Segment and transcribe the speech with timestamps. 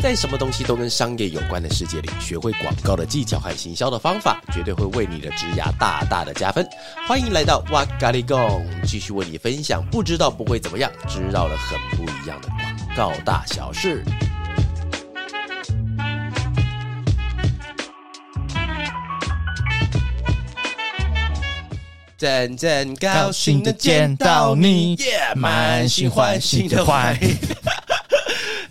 [0.00, 6.66] 在什么东西都跟商业有关的世界里，学会广告的技巧和行销的方法，绝对会为你的职涯大大的加分。
[7.06, 14.04] 欢迎来到哇咖喱贡，继续为你分享不知道不会怎么样，知道了很不一样的广告大小事。
[22.16, 27.36] 真正高兴的见到你，耶，满心欢喜的欢迎。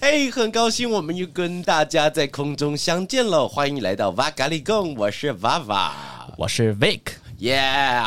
[0.10, 5.93] 嘿，很高兴我们又跟大家在空中相见了，欢迎来到哇咖里贡，我是哇哇，
[6.38, 7.02] 我是 Vic。
[7.39, 7.61] 耶，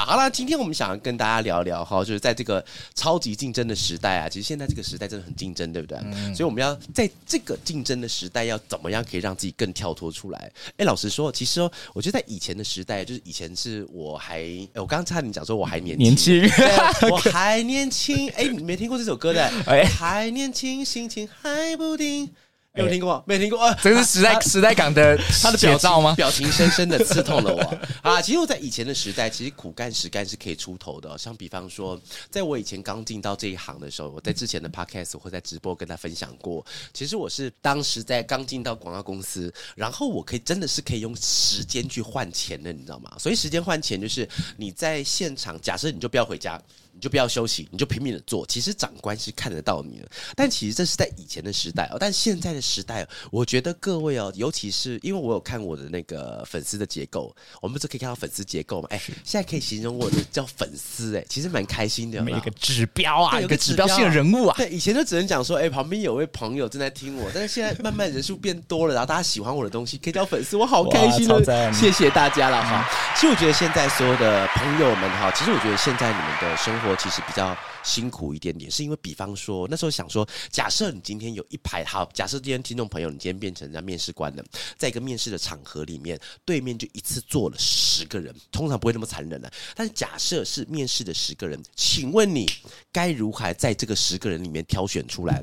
[0.06, 5.98] 好了，今天我们想要跟大家聊聊哈，就是在这个超级竞争的时代啊，其实现在这个时代真的很竞争，对不对？
[6.34, 10.50] 所以我们要在这个竞争的时代，要怎么样可以让自己更跳脱出来？
[10.78, 14.42] 哎，老实说，其实哦，我觉得在以前的时代，就是以前是我还，
[14.74, 16.42] 我刚刚差点讲说我还年年轻，
[17.08, 18.28] 我还年轻。
[18.30, 19.48] 哎，你没听过这首歌的？
[19.66, 22.28] 哎，还年轻，心情还不定。
[22.74, 23.22] 有听过？
[23.26, 23.58] 没听过？
[23.82, 26.14] 这是时代时代港的他的表照吗？
[26.14, 28.22] 表情深深的刺痛了我 啊！
[28.22, 31.18] 其实我在以前的时代，其实苦干实干是可以出头的。
[31.18, 36.64] 像比方说，在我以前刚进到这一行的时候，我在之前的 podcast 或在直播跟他分享过。
[36.94, 43.10] 其实我是当时在刚进到广告公司，然后我可以真的是可以用时间去换钱的，你知道吗？
[43.18, 46.60] 所以时间换钱就是你在现场，假设你就不要回家。
[46.92, 48.46] 你就不要休息，你就拼命的做。
[48.46, 51.96] 其实长官是看得到你的，但其实这是在以前的时代哦。
[51.98, 58.88] 但现在的时代，我觉得各位哦，尤其是因为我有看我的那个粉丝的结构，我们不是可以看到粉丝结构嘛？
[58.90, 62.22] 哎，现在可以形容我的叫粉丝哎，其实蛮开心的。
[62.22, 64.54] 每一个指标啊，有个指标性的人物啊。
[64.56, 71.40] 对，以前就只能讲说，哎，旁边有位朋友正在听我，但是现在慢慢人数变多了，然后大家喜欢我的东西，可以叫粉丝，我好开心哦！
[71.72, 72.86] 谢谢大家了哈。
[73.14, 77.56] 其实我觉得现在所有的朋友们哈，其实我觉得现在你们的生活其实比较。
[77.82, 84.44] 辛苦一点点，是因为比方说那时候想说，假设你今天有一排好，假设今天听众朋友你今天变成人家面试官了，
[84.76, 89.50] 在一个面试的场合里面，对面就一次坐了十个人，通常不会那么残忍的。
[89.74, 92.46] 但是假设是面试的十个人，请问你
[92.92, 95.42] 该如何在这个十个人里面挑选出来？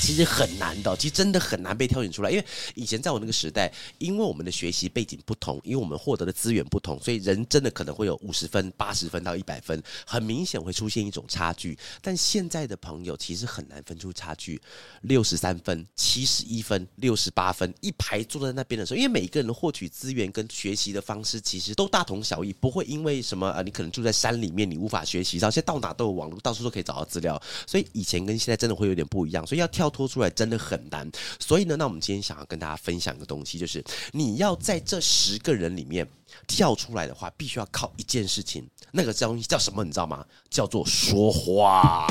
[0.00, 11.76] 其实很难的，其实真的很难被挑选出来，因为以前在我那个时代，因为我们的学习背景不同，因为我们获得的资源不同，所以人真的可能会有五十分、八十分到一百分，很明显会出现一种差距。
[12.02, 14.60] 但现在的朋友其实很难分出差距，
[15.00, 29.85] 六十三分、七十一分、六十八分，一排坐在那边的时候，因为每一个人获取资源跟学习的方式其实都大同小异，不会因为什么啊，你可能住在山里面，你无法学习，然后现在到哪都有网络，到处都可以找到资料，所以以前跟现在真的会有点不一样，所以要跳。
[29.86, 31.08] 跳脱出来真的很难，
[31.38, 36.04] 所以呢，那我们今天想要跟大家分享一个东西，就是你要在这十个人里面
[36.48, 39.84] 跳出来的话，必须要靠一件事情，那个东西叫什么？
[39.84, 40.26] 你知道吗？
[40.50, 42.04] 叫做说话。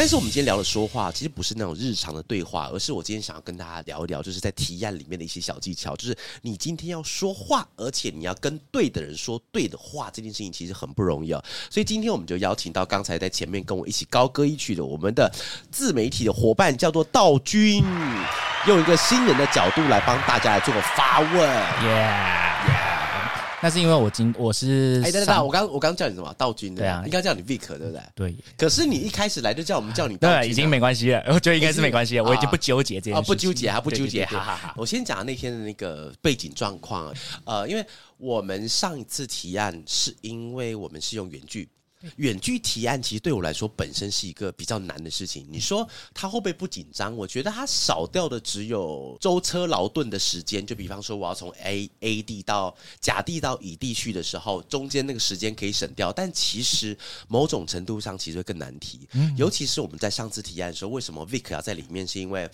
[0.00, 5.94] 但是我们今天聊的说话，其实不是那种日常的对话，而是我今天想要跟大家聊一聊，就是在提案里面的一些小技巧。
[5.94, 11.44] 就是你今天要说话，而且你要跟对的人说对的话，这件事情其实很不容易啊。
[11.68, 15.30] 所以今天我们就邀请到刚才在前面跟我一起高歌一曲的我们的
[15.70, 17.84] 自媒体的伙伴，叫做道君，
[18.66, 22.49] 用一个新人的角度来帮大家来做个发问。
[23.62, 26.74] 那是因为我今我是哎，等等，我刚我刚叫你什么道君？
[26.74, 28.00] 对啊，应该叫你 Vic 对不对？
[28.14, 28.36] 对。
[28.56, 31.22] 可是你一开始来就叫我们叫你道君， 已经没关系了。
[31.28, 33.22] 我觉得应该是没关系了， 我已经不纠结这件事。
[33.28, 34.74] 不纠结，啊不纠结，哈哈哈。
[34.76, 37.84] 我先讲那天的那个背景状况，呃，因为
[38.16, 41.68] 我们上一次提案是因为我们是用原句。
[42.16, 45.46] 远距提案其实对我来说本身是一个比较难的事情。
[45.50, 47.14] 你说他会不会不紧张？
[47.16, 50.64] 我觉得他少掉的只有舟车劳顿的时间。
[50.64, 56.12] 就比方说，我要从 A A 地到甲地到乙地去的时候，中间那个时间可以省掉。
[56.12, 56.96] 但其实
[57.28, 59.00] 某种程度上其实更难提。
[59.36, 62.06] 尤其是我们在上次提案的时候，为什么 Vic 要在里面？
[62.06, 62.50] 是因为。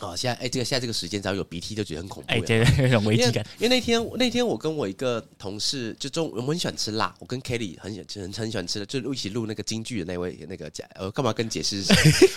[0.00, 3.46] 哦，现在哎，这个现在这个时间只要有鼻涕就觉得很恐怖，哎，对，有种危机感。
[3.58, 11.84] 因为那天那天我跟我一个同事，就中我们很喜欢吃辣，我跟 Kelly 很喜很很喜欢吃的，就一起录那个京剧的那位那个讲，呃，干嘛跟解释？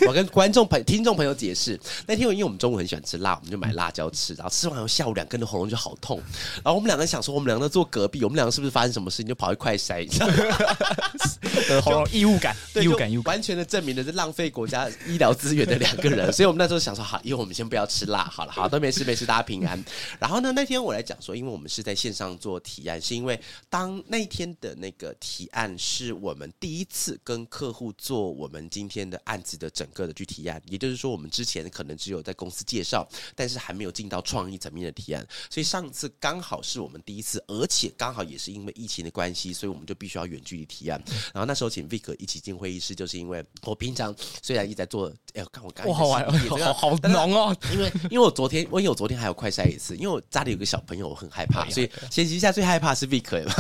[0.07, 6.21] 我跟观众朋听众朋友解释，那天因为我们中午很喜欢吃辣，我们就买辣椒吃，然后吃完后下午两根的喉咙就好痛，
[6.55, 10.07] 然后我们两个想说，我们两个坐隔壁，我们两个是不是发生什么事情就跑去快筛，
[11.81, 17.55] 喉咙异物感，异物感，异物完全的证明了是浪费国家医疗资源的两个人，所以我们那时候想说，好，因为我们。
[17.55, 19.81] 先不要吃辣，好了，好，都没事没事，大家平安。
[20.19, 23.39] 然后呢，那天我来讲说，因为我们是在线上做提案，是因为
[23.69, 33.07] 当那天的那个提案是我们第一次跟客户做我们今天的案子的整个的去提案，也就是说，我们之前可能只有在公司介绍，
[33.37, 35.25] 但是还没有进到创意层面的提案。
[35.49, 41.01] 所以上次刚好是我们第一次，而且刚好也是因为疫情的关系，所以我们就必须要远距离提案。
[41.33, 46.25] 然后那时候请 Vic 一起进会议室，就是因为我平常虽然一直在做，哎，看我刚哇，好玩，
[46.59, 53.53] 好好浓哦，因为因为我昨天，因为我昨天还有快筛一次，因为我家里有个小朋友，我很害怕，所以前提下最害怕是 Vic 嘛。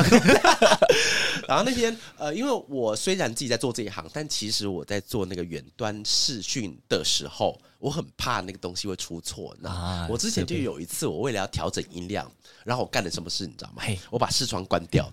[1.47, 9.55] 然后那天呃，因为我虽然自己在做这一行，但其实我在做那个远端视讯的时候，我很怕那个东西会出错。
[9.59, 12.31] 那我之前就有一次，我为了要调整音量，
[12.63, 13.83] 然后我干了什么事，你知道吗？
[14.09, 15.11] 我把视窗关掉。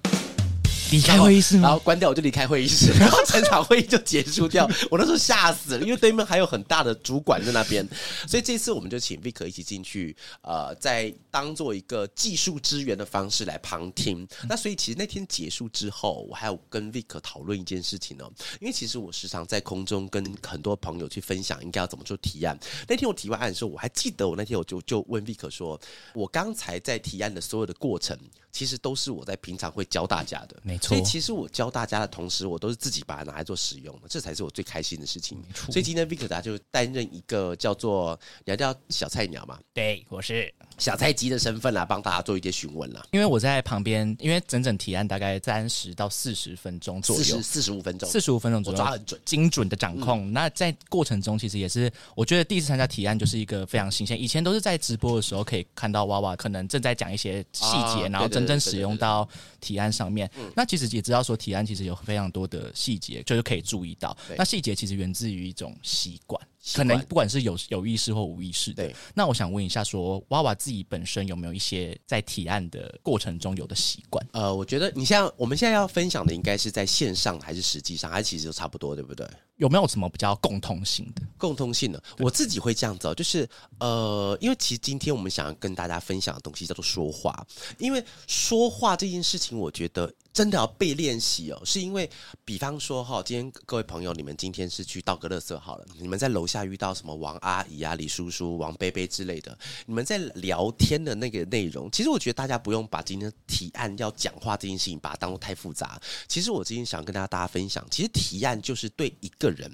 [0.93, 4.69] 离开会议室，然后关掉，我就离开会议室， 然后整场会议就结束掉。
[4.91, 7.87] 我那时候吓死了，因为对面还有很大的主管在那边，
[8.29, 14.29] 所以这次我们就请 Vick 一起进去，呃，在当做一个技术支援的方式来旁听。
[14.49, 18.25] 那所以其实那天结束之后，我还有跟 Vick 讨论一件事情呢，
[18.61, 22.59] 因为其实我时常在空中跟很多朋友去分享应该要怎么做提案。
[22.87, 25.81] 那天我提完案的时候，我还记得我那天我就就问 Vick 说，
[26.13, 28.19] 我刚才在提案的所有的过程。
[28.53, 30.89] 其实都是我在平常会教大家的，没错。
[30.89, 35.39] 所以其实我教大家的同时，我都是自己把它拿来做使用的，这才是我最开心的事情。
[35.39, 35.73] 没错。
[35.73, 39.59] 所以今天达就担任一个叫做你要叫小菜鸟嘛？
[39.73, 40.53] 对，我是
[40.83, 43.07] 小菜鸡的身份来帮大家做一些询问了。
[43.13, 50.33] 因为我在旁边，因为整整提案大概三十到四十分钟左右，四十四十五分钟，四十五分钟左右，抓很准，精准的掌控。
[50.33, 54.21] 那在过程中，其实也是我觉得第一次参加提案就是一个非常新鲜。
[54.21, 59.29] 以前都是在直播的时候可以看到娃娃可能正在讲一些细节，然后真正使用到。
[59.63, 64.17] 提案上面，那其实也知道说提案其实有非常多的细节，就是可以注意到。
[64.37, 66.43] 那细节其实源自于一种习惯。
[66.75, 74.25] 可能不管是有有意识或无意识的，那我想问一下，说娃娃自己本身有没有一些在提案的过程中有的习惯？
[74.33, 79.29] 呃，我觉得你像我们现在要分享的，应该是在线上还是实际上，还其实都差不多，对不对？
[79.57, 81.23] 有没有什么比较共通性的？
[81.37, 83.49] 共通性的，我自己会这样子，就是
[83.81, 87.45] 呃，因为其实今天我们想要跟大家分享的东西叫做说话，
[87.79, 90.13] 因为说话这件事情，我觉得。
[90.33, 92.09] 真的要被练习哦，是因为，
[92.45, 106.01] 比方说哈，今天各位朋友，你们今天是去倒个乐色好了，你们在楼下遇到什么王阿姨啊、李叔叔、王贝贝之类的，你们在聊天的那个内容，其实我觉得大家不用把今天提案要讲话这件事情把它当做太复杂。
[106.27, 109.71] 其实我今天想跟大家大家分享，其实提案就是对一个人。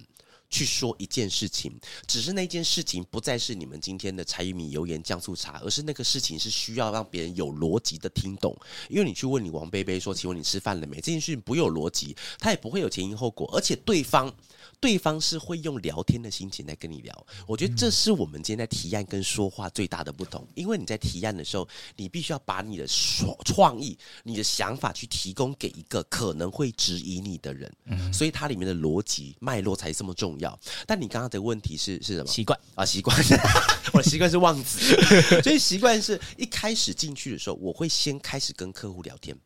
[0.50, 1.72] 去说一件事情，
[2.06, 8.56] 只是那件事情不再是你们今天的柴鱼米油盐酱醋茶，而是那个事情是需要让别人有逻辑的听懂。
[8.88, 14.32] 因为你去问你王贝贝说：“请问你吃饭了没？”这件事情不有逻辑，他也不会有前因后果，而且对方。
[14.80, 20.46] 对方是会用聊天的心情来跟你聊，我觉得这是我们今天在提案跟说话最大的不同。
[20.54, 21.66] 因为你在提案的时候，
[21.96, 27.72] 你必须要把你的创创意、你的想法去提供给一个可能会质疑你的人，
[28.12, 30.58] 所以它里面的逻辑脉络才这么重要。
[30.86, 32.26] 但你刚刚的问题是是什么？
[32.26, 33.16] 习惯啊，习惯。
[33.92, 34.94] 我的习惯是忘词，
[35.42, 39.36] 所以习惯是一开始进去的时候，我会先开始跟客户聊天，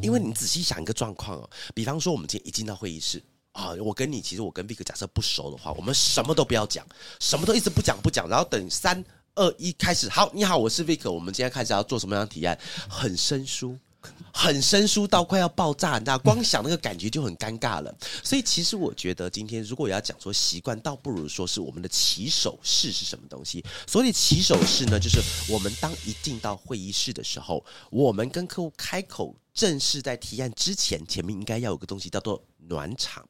[0.00, 3.22] 因为你仔细想一个状况哦，比方说我们今天一进到会议室。
[3.52, 6.86] 啊，我跟你其实我跟 Vick 假设不熟的话，我们什么都不要讲，
[7.20, 9.04] 什么都一直不讲不讲，然后等三
[9.34, 12.58] 二一开始，好，你好，我是 Vick，我们今天开始要做什么样的提案？
[12.88, 13.78] 很生疏，
[14.32, 17.94] 很生疏到快要爆炸，你知道，光想那个感觉就很尴尬了。
[18.22, 23.64] 所以其实我觉得今天如果要讲说习惯，倒不如说是我们的起手式是什么东西。
[23.86, 25.20] 所以起手式呢，就是
[25.52, 33.24] 我们当一进到会议室的时候，我们跟客户开口正式在提案之前，前面应该要有个东西叫做暖场。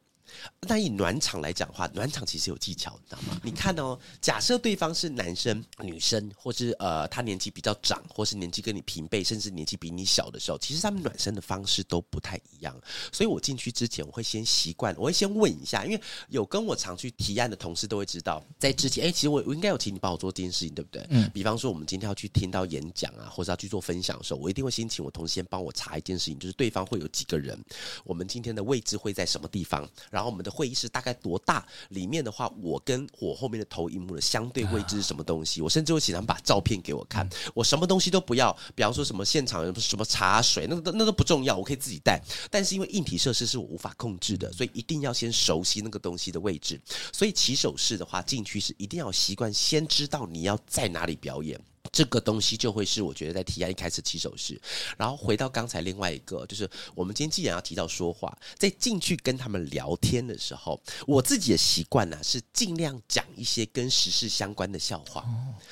[0.61, 3.41] 那以暖场来讲话，暖场其实有技巧，你知道吗？
[3.43, 12.75] 你看哦，假设对方是男生、女生，或是呃他年纪比较长，或是年纪跟你平辈，甚至年纪比你小的时候，其实他们暖身的方式都不太一样。
[13.13, 21.05] 所以我进去之前，我会先习惯，我会先问一下，因为有跟我常去提案的同事都会知道，在之前，哎，其实我我应该有请你帮我做这件事情，对不对？
[21.11, 21.29] 嗯。
[21.35, 27.59] 比方说，我们今天要去听到演讲啊，或者要去做分享的时候，我一定会先请我同事先帮我查一件事情，就是对方会有几个人，
[28.05, 31.67] 我们今天的位置会在什么地方，然后我们的会议室大概多大？
[31.91, 35.61] 里面的话，我跟我后面的投影幕的相对位置是什么东西？
[35.61, 37.29] 我甚至会请他们把照片给我看。
[37.55, 42.21] 我什么东西都不要，比方说什么现场什么茶水，那都那都不重要，我可以自己带。
[42.51, 46.81] 但是因为硬体设施是我无法控制的，所以一定要先熟悉那个东西的位置。
[47.13, 51.61] 所以起手式的话，进去是一定要习惯，先知道你要在哪里表演。
[51.91, 54.61] 这个东西就会是我觉得在提案一开始起手式，
[54.97, 65.27] 然后回到刚才另外一个，就是我们今天既然要提到说话，在进去跟他们聊天的时候，我自己的习惯呢是尽量讲一些跟时事相关的笑话，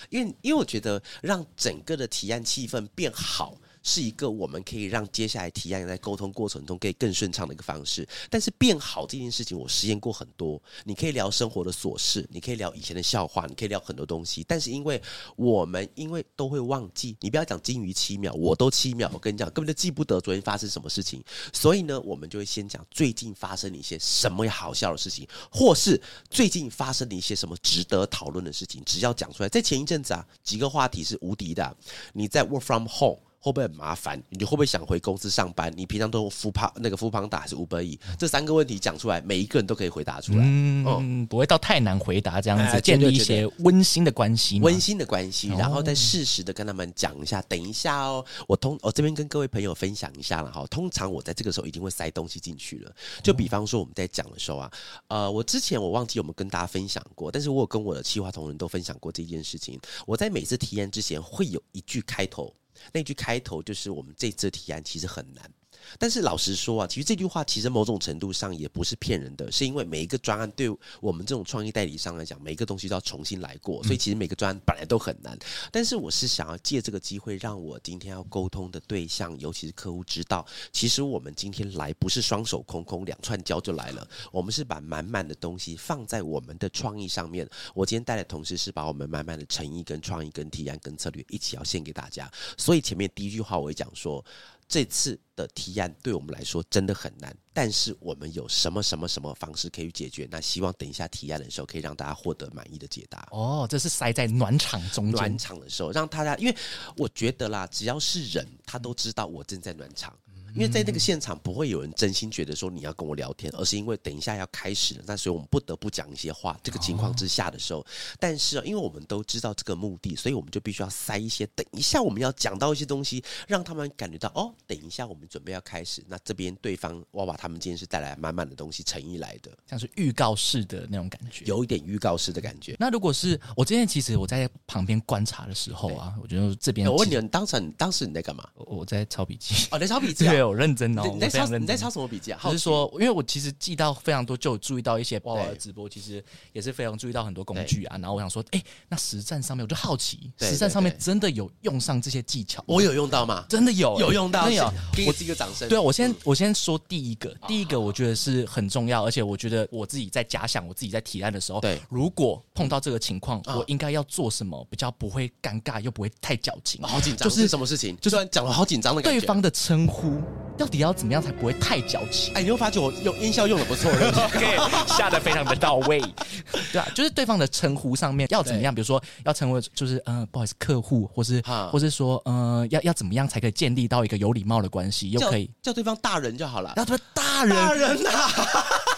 [0.09, 3.57] 因为因为我觉得让整个的提案气氛变好。
[3.83, 8.07] 是一个我们可以让接下来提案在沟通过程中可以更顺畅的一个方式。
[8.29, 10.61] 但是变好这件事情，我实验过很多。
[10.85, 14.45] 你可以聊生活的琐事，你可以聊以前的笑话，你可以聊很多东西。
[14.47, 15.01] 但是因为
[15.37, 19.11] 我们因为都会忘记，你不要讲金鱼七秒，我都七秒。
[19.13, 21.23] 我跟你讲，根本就记不得昨天发生什么事情。
[21.53, 28.83] 所以呢，我们就会先讲最近发生了一些什么好笑的事情，或是最近发生了一些什么值得讨论的事情。
[28.85, 31.77] 只要讲出来，在前一阵子啊，几个话题是无敌的。
[32.13, 33.19] 你在 work from home。
[33.41, 34.23] 会不会很麻烦？
[34.29, 35.73] 你会不会想回公司上班？
[35.75, 37.99] 你平常都用富胖那个富胖打还是五百亿？
[38.19, 40.41] 这三个问题讲出来，每一个人都可以回答出来。
[40.43, 47.41] 嗯，不会到太难回答这样子，建立一些温馨的关系，温馨的关系，然后再适时的跟他们讲一下。
[47.49, 50.67] 等一下哦，我通我这边跟各位朋友分享一下了哈。
[50.67, 52.95] 通常我在这个时候一定会塞东西进去了。
[53.23, 54.71] 就比方说我们在讲的时候啊，
[55.09, 59.81] 呃，我之前我忘记有没有跟大家分享过，但是我有跟我的企划同仁都分享过这件事情。
[60.07, 62.55] 我在每次体验之前会有一句开头。
[62.93, 65.51] 那句开头就是我们这次提案其实很难。
[65.99, 70.71] 但是老实说啊，其实这句话其实某种程度上也不是骗人的，是因为每一个专案对
[71.01, 75.39] 我们这种创意代理商来讲，每一个东西都要重新来过，所以其实每个专案本来都很难。
[75.71, 87.49] 但是我是想要借这个机会，让我今天要沟通的对象，尤其是客户知道，其实我们今天来不是双手空空，两串胶就来了，我们是把满满的东西放在我们的创意上面。
[87.75, 92.31] 我今天带的同事是把我们满满的诚意、跟创意、跟提案、跟策略一起要献给大家。
[92.57, 94.25] 所以前面第一句话我会讲说。
[94.71, 100.29] 这次的提案对我们来说真的很难，但是我们有什么什么什么方式可以解决？
[100.31, 103.27] 那希望等一下提案的时候可以让大家获得满意的解答。
[103.33, 106.57] 哦，这是塞在暖场中，暖场的时候让大家，因为
[106.97, 110.17] 我觉得啦，只要是人，他都知道我正在暖场。
[110.55, 116.59] 因为在那个现场不会有人真心觉得说你要跟我聊天，而是因为等一下要开始了，那所以我们不得不讲一些话。
[116.63, 117.85] 这个情况之下的时候，
[118.19, 121.47] 但是啊，因为我们都知道这个目的，所以我们就必须要塞一些。
[121.55, 126.05] 等一下我们要讲到一些东西，让他们感觉到哦，等一下我们准备要开始。
[126.09, 132.77] 那这边对方哇哇，他们今天是带来满满的东西，诚意来的，像是预告式的那种感觉，有一点预告式的感觉。
[132.79, 138.49] 那如果是我今天其实我在旁边观察的时候啊，我觉得这边我问你，当时当时你在干嘛？
[138.55, 139.69] 我在抄笔记。
[139.71, 141.03] 哦，在抄笔记， 对，我认真哦。
[141.13, 142.41] 你在抄你在抄什么笔记啊？
[142.43, 147.99] 就是说，因为我其实记到非常多，就有注意到一些娃娃的直播，其实也是非常注意到很多工具啊。
[147.99, 152.65] 然后我想说，哎，那实战上面我就好奇，实战上面真的有用上这些技巧？
[152.67, 153.45] 我有用到吗？
[153.49, 154.49] 真的有，有用到。
[154.51, 155.69] 有，给我一个掌声。
[155.69, 166.81] 对啊，我先我先说第一个，第一个我觉得是很重要，而且我觉得我自己在假想我自己在提案的时候，对，如果碰到这个情况，我应该要做什么，比较不会尴尬又不会太矫情？
[166.83, 167.97] 好紧张，就是什么事情？
[168.01, 169.21] 就是讲了好紧张的感觉。
[169.21, 170.21] 对方的称呼
[170.59, 171.81] 到底要怎么样才不会太？
[171.81, 175.99] 矫情，哎，你会发觉我用音效用的不错，OK， 下的非常的到位，
[176.73, 188.11] 对啊，就是对方的称呼上面要怎么样，比如说要成为，就是嗯，不好意思，客户，或是，或是说，嗯，要要怎么样才可以建立到一个有礼貌的关系，又可以叫对方大人就好了，要对大人，大人呐。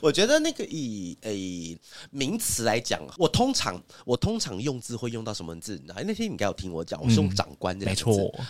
[0.00, 1.76] 我觉得那个以诶
[2.10, 5.72] 名词来讲，我通常我通常用字会用到什么字？
[5.74, 5.94] 你知道？
[6.06, 8.04] 那天你应该有听我讲，我是用长官这个字。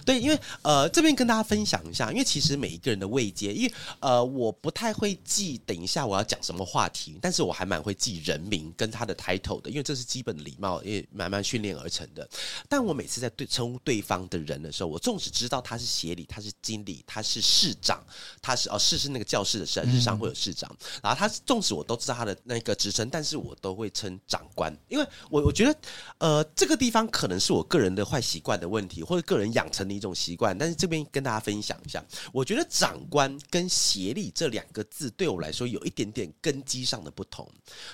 [0.05, 12.29] 对，因为呃这边跟大家分享一下，因为其实每一个人的位阶，因为呃我不太会记，等一下我要讲什么话题，但是我还蛮会记人名跟他的 title 的，因为这是基本礼貌，也慢慢训练而成的。
[12.69, 18.05] 但我每次在对称呼对方的人的时候，我纵使知道他是协理，他是经理，他是市长，
[18.43, 20.71] 他是哦市是那个教室的市，日商会有市长，
[21.03, 21.38] 然后他是。
[21.45, 25.79] 纵使我都知道他的那个职称，但是我都会称长官，因为我我觉得，
[26.19, 30.57] 呃，这个地方可能是我个人的坏习惯的问题，或者个人养成的一种习惯。
[30.57, 37.49] 但是这边跟大家分享一下，我觉得长官跟协理这两个字对我来说有一点点根基上的不同，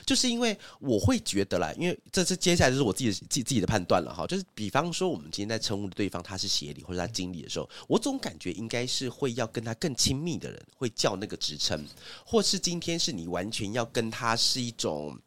[0.07, 11.85] 就是因为我会觉得啦，因为这是接下来就是我自己自自己的判断了哈，就是比方说我们今天在称呼对方他是协理或者他经理的时候，我总感觉应该是会要跟他更亲密的人会叫那个职称，
[12.25, 15.19] 或是今天是你完全要跟他是一种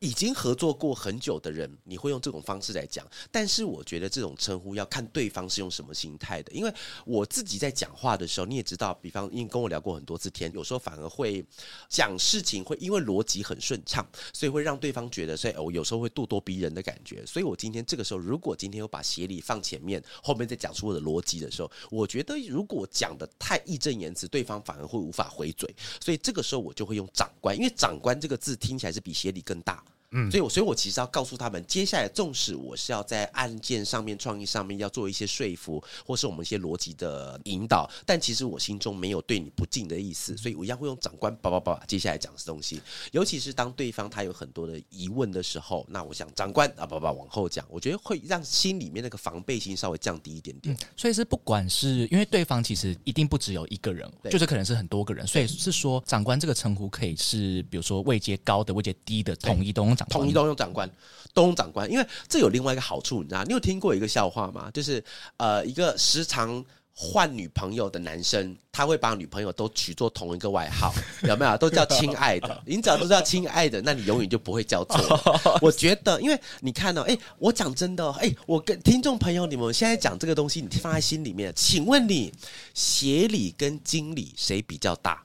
[0.00, 3.06] 已经合作过很久的人，你会用这种方式来讲。
[3.30, 6.72] 但是我觉得这种称呼要看对方是用什么心态的，因为
[7.06, 11.44] 我自己在讲话的时候，你也知道，比方因为跟我聊过很多次天，有时候反而会
[11.88, 17.24] 讲事情会因为逻辑很顺畅，所以会让对方觉得，所以我有时候会咄咄逼人的感觉。
[17.26, 25.74] 所以我今天这个时候，如果今天有把协理放前面，后面再讲出我的逻辑的时候，我觉得如果讲的太义正言辞，对方反而会无法回嘴。
[26.00, 27.72] 所以这个时候我就会用长官，因为。
[27.78, 42.80] 长官这个字听起来是比协理更大，嗯，所以，我所以我其实要告诉他们，接下来纵使我是要在案件上面、创意上面要做一些说服，或是我们一些逻辑的引导，但其实我心中没有对你不敬的意思，所以我一样会用长官叭叭叭接下来讲的东西。
[43.12, 50.74] 尤其是当对方他有很多的疑问的时候，那我想长官啊叭叭往后讲，我觉得会让心里面那个防备心稍微降低一点点。
[50.96, 60.88] 所以是不管是因为对方其实一定不只有一个人，就是可能是很多个人，所以是说长官这个称呼可以是比如说位阶高的、位阶低的统一都统一都用长官。
[61.34, 63.44] 都用长官，因为这有另外一个好处，你知道？
[63.44, 64.68] 你有听过一个笑话吗？
[64.72, 65.04] 就是
[65.36, 70.92] 呃，一个时常换女朋友的男生，他会把女朋友都取做同一个外号，
[71.28, 71.56] 有没有？
[71.56, 72.60] 都叫亲爱的。
[72.66, 74.98] 你只要都叫亲爱的，那你永远就不会叫错。
[75.62, 81.52] 我觉得，因为你看到，哎，我讲真的，哎，我跟听众朋友，你们现在讲这个东西，你放在心里面。
[81.54, 82.32] 请问你，
[82.74, 85.22] 协理跟经理谁比较大？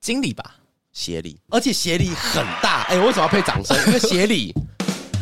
[0.00, 0.59] 经理吧，
[1.00, 2.82] 协理，而且协理很大。
[2.90, 3.74] 哎，为什么要配掌声？
[3.86, 4.54] 因为协理。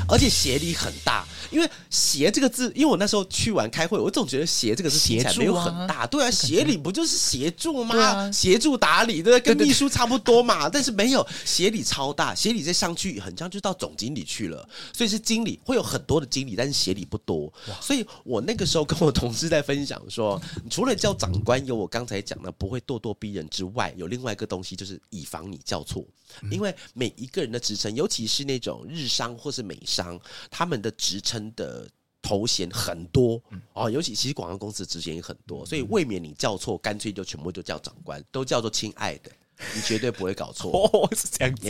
[0.08, 6.06] 而且协力很大，因为“协”这个字，因为我那时候去完开会，我总觉得“协”这个字听起来没有很大。
[6.06, 8.32] 对啊，协理不就是协助吗？
[8.32, 10.68] 协助打理，对跟秘书差不多嘛。
[10.72, 17.52] 但是没有协理超大，协理再上去很像就到总经理去了，所以是经理会有很多的经理，但是协理不多。
[17.80, 26.02] 所以我那个时候跟我同事在分享说， 除了叫长官有我刚才讲的不会咄咄逼人之外，有另外一个东西就是以防你叫错，
[26.50, 29.97] 因为每一个人的职称，尤其是那种日商或是美商。
[30.02, 31.88] 商他们的职称的
[32.22, 33.40] 头衔很多
[33.72, 39.30] 哦，尤其其实广告公司职衔也很多，所以未免你叫错，干脆就全部就叫长官，都叫做亲爱的。
[39.74, 41.68] 你绝对不会搞错， 是这样子。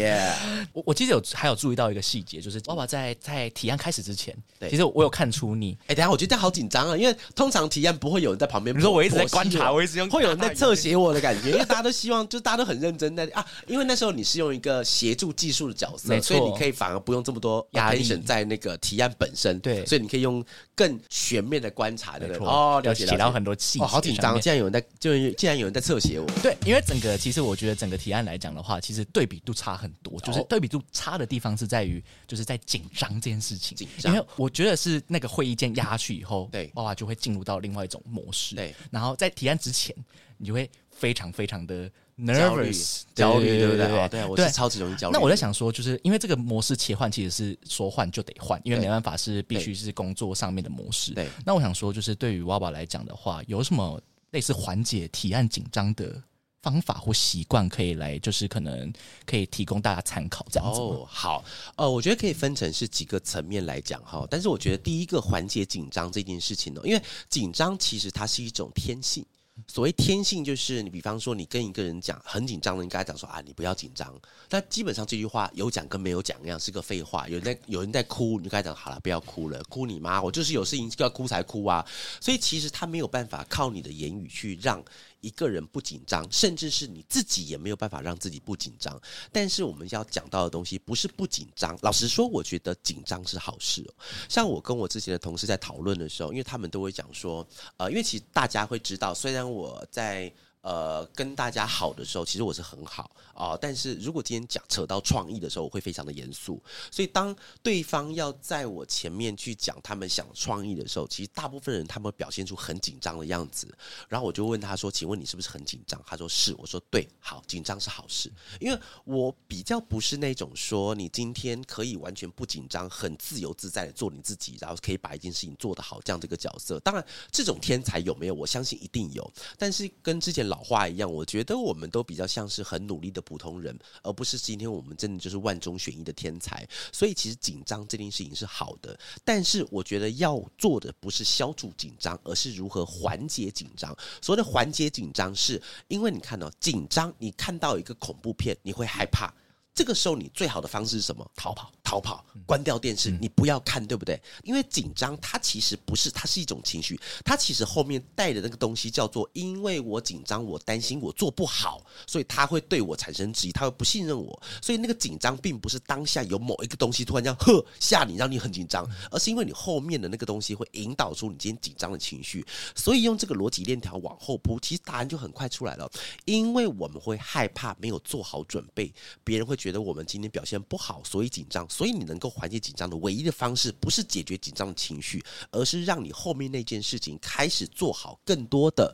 [0.73, 4.37] 我我记得有还有注意到一个细节，就是爸爸在在提案开始之前，
[4.69, 5.77] 其实我有看出你。
[5.87, 8.77] 哎，等下我觉得好紧张啊，因为通常提案不会有人在旁边。
[8.77, 13.45] 你说我一直在观察，我一直用会有人在侧写我的感觉，因为大家都希望，就大家都很认真在啊。
[13.67, 19.59] 因为那时候你是用一个协助技术的角色，所以你可以反而不用这么多压力在那个提案本身。
[19.61, 22.47] 对，所以你可以用更全面的观察，对不对？
[22.47, 23.85] 哦，了解到很多细节。
[23.87, 26.27] 好紧张，竟然有人在，就竟然有人在侧写我。
[26.43, 27.78] 对，因为整个其实我觉得。
[27.79, 30.19] 整个提案来讲的话，其实对比度差很多。
[30.23, 33.77] 就是对比度差的地方是在于，就是在紧张这件事情。
[33.77, 38.57] 紧张，因为我觉得是那个会议键压下去以后，对，娃娃就会进入到另外一种模式。
[38.57, 39.95] 对，然后在提案之前，
[40.37, 44.09] 你就会非常非常的 nervous 焦虑，对不对？
[44.09, 45.15] 对，我是超级容易焦虑。
[45.15, 51.13] 那我在想说，就是因为这个模式切换其实是说换就得换，因为没办法是必须是工作上面的模式。
[51.13, 54.01] 对，那我想说，就是对于娃娃来讲的话，有什么
[54.33, 56.21] 类似缓解提案紧张的？
[56.63, 58.93] 方法或习惯可以来，就是可能
[59.25, 60.81] 可以提供大家参考这样子。
[60.81, 61.45] 哦，好，
[61.77, 64.27] 呃，我觉得可以分成是几个层面来讲哈。
[64.31, 69.25] 但是我觉得第一个缓解紧张这件事情呢，因为紧张其实它是一种天性。
[69.67, 74.15] 所谓天性，就是你比方说你跟一个人讲很紧张的，你跟他讲说啊，你不要紧张。
[74.49, 77.29] 但基本上这句话有讲跟没有讲一样，是个废话。
[77.29, 80.23] 有人在有人在哭，你就跟他讲好了，不要哭了，哭你妈！
[80.23, 81.85] 我就是有事情要哭才哭啊。
[82.21, 84.81] 所以其实他没有办法靠你的言语去让。
[85.21, 89.01] 一个人不紧张，甚至是你自己也没有办法让自己不紧张。
[89.33, 91.79] 但是我们要讲到的东西不是不紧张。
[91.83, 93.95] 老实说，我觉得紧张是好事哦。
[94.29, 100.33] 像我跟我之前的同事在讨论的时候，因为他们都会讲说，呃，因为其实大家会知道，虽然我在。
[100.61, 103.57] 呃，跟大家好的时候，其实我是很好啊。
[103.61, 106.63] 但是如果今天讲扯到创意的时候，我会非常的严肃。
[106.91, 113.67] 所以当对方要在我前面去讲他们想创意的时候，其实大部分人他们表现出很紧张的样子。
[114.07, 126.79] 然后我就问他说：“请问你是不是很紧张？”他说：“是。”我说：“对，好，紧张是好事，因为我比较不是那种说你今天可以完全不紧张、很自由自在的做你自己，然后可以把一件事情做得好这样这个角色。
[126.81, 128.35] 当然，这种天才有没有？
[128.35, 129.29] 我相信一定有。
[129.57, 130.69] 但是跟之前老。
[130.69, 136.67] 话一样，我觉得我们都比较像是很努力的普通人，而不是今天我们真的就是万中选一的天才。
[136.91, 143.95] 所以其实紧张这件事情是好的，但是我觉得要做的不是消除紧张，而是如何缓解紧张。
[144.23, 149.31] 所谓的缓解紧张，是因为你看到紧张，你看到一个恐怖片，你会害怕。
[149.75, 151.31] 这个时候，你最好的方式是什么？
[151.37, 154.21] 逃跑，逃跑，关掉电视，你不要看，对不对？
[154.43, 175.91] 因为紧张，它其实不是，它是一种情绪，它其实后面带的那个东西叫做，因为我紧张，我担心我做不好，所以他会对我产生质疑，他会不信任我，所以那个紧张并不是当下有某一个东西突然这样呵吓你，让你很紧张，而是因为你后面的那个东西会引导出你今天紧张的情绪，所以用这个逻辑链条往后铺，其实答案就很快出来了，
[176.25, 179.69] 因为我们会害怕没有做好准备，别人会觉。
[179.69, 181.69] 觉得我们今天表现不好，所以紧张。
[181.79, 188.93] 所以你能够缓解紧张的唯一的方式，不是解决紧张的情绪，而是让你后面那件事情开始做好更多的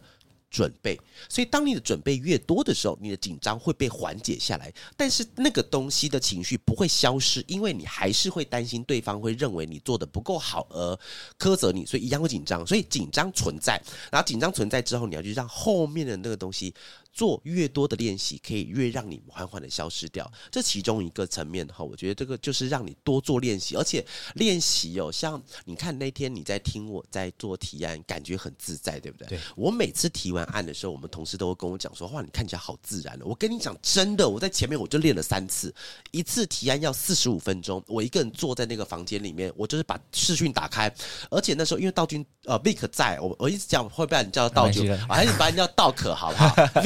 [0.50, 1.00] 准备。
[1.26, 4.70] 所以，当你的准备越多的时候，你的紧张会被缓解下来。
[4.98, 10.98] 但是，那个东西的情绪不会消失，因为你还是会担心对方会认为你做的不够好而
[11.38, 12.66] 苛责你，所以一样会紧张。
[12.66, 16.74] 所以，紧张存在，然后紧张存在之后，你要去让后面的那个东西。
[17.14, 20.30] 做越多的练习，可以越让你缓缓的消失掉。
[20.50, 29.28] 这其中一个层面哈，我觉得这个就是让你多做练习，而且练习哦，像你看那天你在听我在做提案，感觉很自在，对不对？
[29.28, 29.38] 对。
[29.56, 35.72] 我每次提完案的时候，我们同事都会跟我讲说：“哇，你看起来好自然了。”我跟你讲，真的，我在前面我就练了三次，
[36.10, 40.92] 一次提案要四十五分钟，我一个人坐在那个房间里面，我就是把视讯打开，
[41.30, 46.54] 而且那时候因为道君呃 Vic 在我我一直讲会不会你叫道君，还是把你叫道可好不好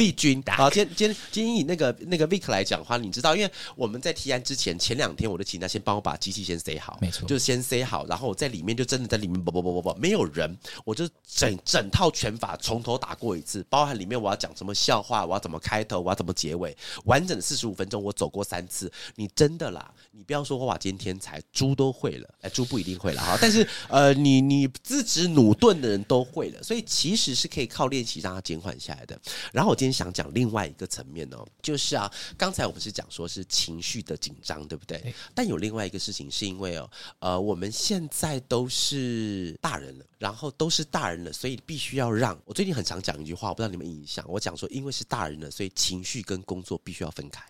[0.51, 18.91] 好，今今今天以那个那个 Vic 来讲的话，你知道，因为我们在提案之前前两天，我就请他先帮我把机器先塞好，没错，就是先塞好，然后我在里面就真的在里面啵啵啵啵啵，没有人，我就整整套拳法从头打过一次，包含里面我要讲什么笑话，我要怎么开头，我要怎么结尾，完整的四十五分钟我走过三次。
[19.15, 29.19] 你真的啦，你不要说哇，今天天才，猪都会了，哎，猪不一定会了 哈，但是呃，你你资质努顿的人都会了，所以其实是可以靠练习让它减缓下来的。
[29.53, 30.49] 然后我今天想讲另。
[30.49, 35.13] 外一个层面哦，就是啊，刚才我们是讲说是情绪的紧张，对不对？
[35.35, 42.35] 但有另外一个事情，是因为哦，呃，我们现在都是大人了，然后都是大人了，所以必须要让。
[42.45, 47.45] 我最近很常讲一句话，我不知道你们印象，我讲说，因为是大人了，所以情绪跟工作必须要分开。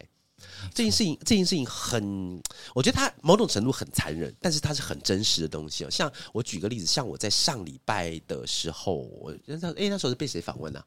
[0.73, 2.41] 这件事情，这件事情很，
[2.73, 5.89] 我觉得它某种程度很残忍，但是它是很真实的东西哦。
[5.89, 10.83] 像我举个例子，像我在上礼拜的时候，我那哎那时候是被谁访问呢？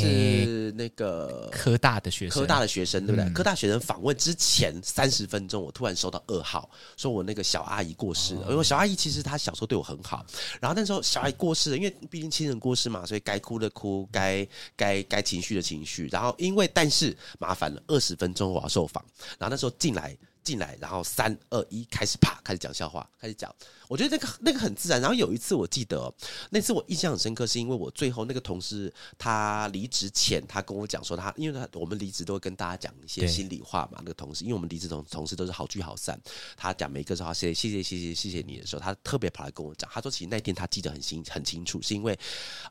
[0.00, 3.30] 是那个科大的学生，科大的学生对不对？
[3.32, 8.50] 科大学生访问之前三十分钟，我突然收到噩耗，说我那个小阿姨过世了。
[8.50, 10.24] 因为小阿姨其实她小时候对我很好，
[10.60, 16.08] 然后那时候小阿姨过世了，因为毕竟亲人过世嘛，所以该哭的哭，该该该情绪的情绪。
[16.12, 19.04] 然后因为但是麻烦了，二十分钟我要受访，
[19.38, 20.16] 然后那时候进来。
[20.46, 23.52] 进来，然后三二一开始，啪，开始讲笑话，开始讲。
[23.88, 25.00] 我觉得那个那个很自然。
[25.00, 26.12] 然后有一次我记得，
[26.50, 33.98] 那次我印象很深刻，是因为我最后那个同事他离职前，他跟我讲说，他因为他我们离职都会跟大家讲一些心里话嘛。
[33.98, 36.16] 那个同事，因为我们离职同同事都是好聚好散，
[36.56, 42.16] 他讲每一个说谢谢谢谢谢谢谢谢你的时候，他特别跑来跟我讲，他说其实那天他记得很清很清楚，是因为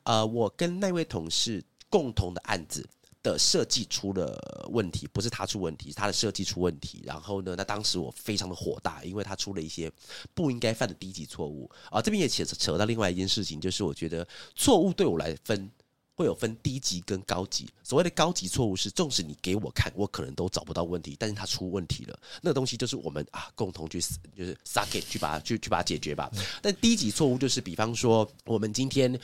[0.03, 2.87] 呃，我跟那位同事共同的案子。
[3.25, 7.01] 的设计出了问题，不是他出问题，是他的设计出问题。
[7.03, 9.91] 然后呢，那当时我非常的火大，因为他出了一些
[10.35, 11.99] 不应该犯的低级错误啊。
[11.99, 15.67] 这边也扯扯到另外一件事情，就是我觉得错误对我来分
[16.13, 17.67] 会有分低级跟高级。
[17.83, 23.99] 所谓的高级错误是，纵使你给我看，我可能都找不到问题，但是他出问题了，那个东西就是我们啊共同去
[24.37, 26.29] 就是撒给去把它去去把它解决吧。
[26.61, 29.19] 但低级错误就是，比方说我们今天。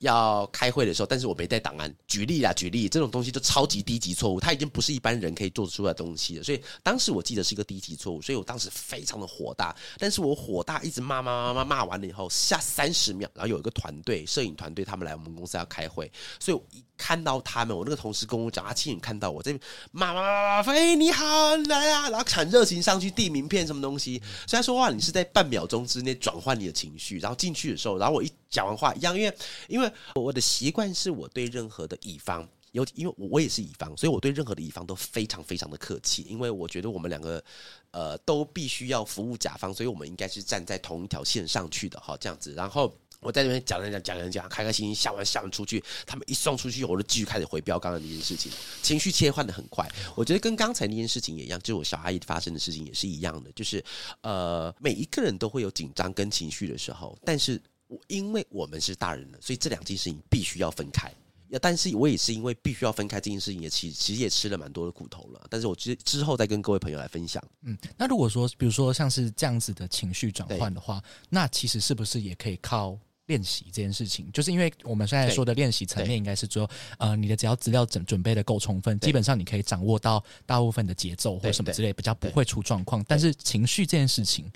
[0.00, 1.94] 要开会的时候，但是我没带档案。
[2.06, 6.44] 举例啦，举例，这种东西就超级低级错误，它已经不是一般人可以做出来的东西了。
[6.44, 9.74] 所以当时我记得是一个低级错误，所以我当时非常的火大。
[9.98, 16.82] 但是我火大一直骂骂骂骂骂完了以后，下三十秒，然后有一个团队，摄影团队他们来我们公司要开会，所以我一。
[16.98, 19.60] 看到他们，我那个同事跟我讲，他亲眼看到我这边
[19.92, 24.18] 骂骂骂骂，哎，你好，来啊，然后很热情上去递名片什么东西。
[24.46, 29.36] 虽然说话，你是在半秒钟之内转换你的情绪，然后进去的时候，然后我一讲完话一样，因为
[29.68, 37.42] 因为我的习惯是我对任何的乙方，尤因为我我也是乙方，所以我对任何的乙方都非常非常的客气，因为我觉得我们两个
[37.90, 42.90] 呃都必须要服务甲方，所以我们应该是站在同一条线上去的哈，这样子，然后。
[43.20, 49.90] 我在那边讲讲讲讲讲，开开心心下完下完出去，他们一送出去，我就继续开始回标刚刚那件事情，情绪切换的很快。
[50.14, 53.82] 我觉得跟刚才那件事情也一样，就是我小阿姨发生的事情也是一样的，就是
[54.20, 61.12] 呃，每一个人都会有紧张跟情绪的时候，但是我因为我们是大人了，所以这两件事情必须要分开。
[61.60, 65.46] 但是我也是因为必须要分开这件事情，也其其实也吃了蛮多的苦头了。
[65.48, 67.42] 但是我之之后再跟各位朋友来分享。
[67.62, 72.98] 嗯，那如果说比如说像是这样子的情绪转换的话，那其实是不是也可以靠？
[73.26, 83.04] 练习这件事情，就是因为我们现在说的练习层面，应该是说，呃，你的只要资料准准备的够充分，基本上你可以掌握到大部分的节奏或什么之类，比较不会出状况。
[83.08, 84.48] 但是情绪这件事情，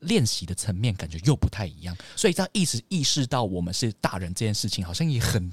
[0.00, 5.52] 练习的层面感觉又不太一样，所以这样意识意识到我们是大人这件事情，好像也很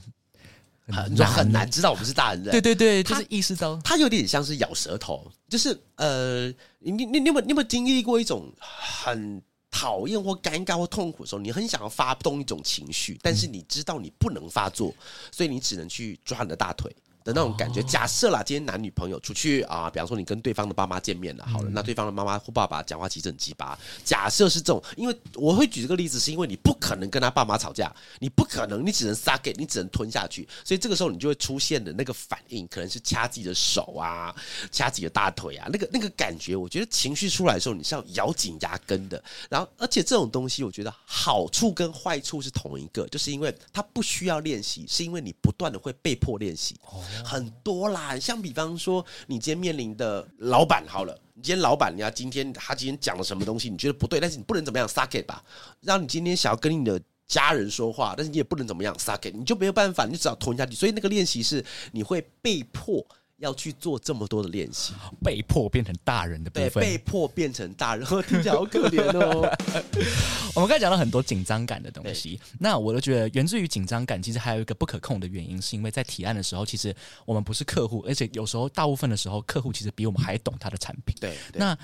[0.88, 2.44] 很很难知道我们是大人。
[2.46, 6.48] 对对对，就是意识到，他有点像是咬舌头，就是呃，
[6.80, 9.42] 你你你有没有你有没有经历过一种很。
[9.70, 14.96] 讨厌或尴尬或痛苦的时候，你很想要发动一种情绪，但是你知道你不能发作，
[15.32, 16.96] 所以你只能去抓你的大腿，
[17.28, 17.84] 的那种感觉。
[17.84, 23.78] 假设啦，今天男女朋友出去啊，比方说你跟对方的爸妈见面了，好了，那对方的妈妈或爸爸讲话其实很鸡巴。
[24.06, 30.48] 假设是这种，因为我会举这个例子，是因为你不可能跟他爸妈吵架，你不可能，你只能撒给，你只能吞下去。
[30.64, 34.34] 所以这个时候你就会出现的那个反应，可能是掐自己的手啊，
[34.72, 39.22] 掐自己的大腿啊，那个那个感觉，我觉得情绪出来的时候你是要咬紧牙根的。
[39.50, 46.78] 然后，而且这种东西，我觉得好处跟坏处是同一个，就是因为它不需要练习，是因为你不断的会被迫练习。
[47.24, 55.44] 很多啦，像比方说，你今天面临的老板好了，你今天老板，你要今天他今天讲了什么东西，你觉得不对，但是你不能怎么样，suck it 吧。
[55.82, 60.76] 让你今天想要跟你的家人说话，但是你也不能怎么样，suck it，你就没有办法，你只要吞下去。
[60.76, 63.06] 所以那个练习是你会被迫。
[63.38, 69.48] 要去做这么多的练习，被迫变成大人的部分，被迫变成大人， 听起来好可怜哦。
[70.56, 76.96] 我们刚才讲了很多紧张感的东西，那我都觉得源自于紧张感，其实还有一个不可控的原因，是因为在提案的时候，其实
[77.26, 81.16] 我们不是客户，而且有时候大部分的时候，客户其实比我们还懂他的产品。
[81.22, 81.78] 对，那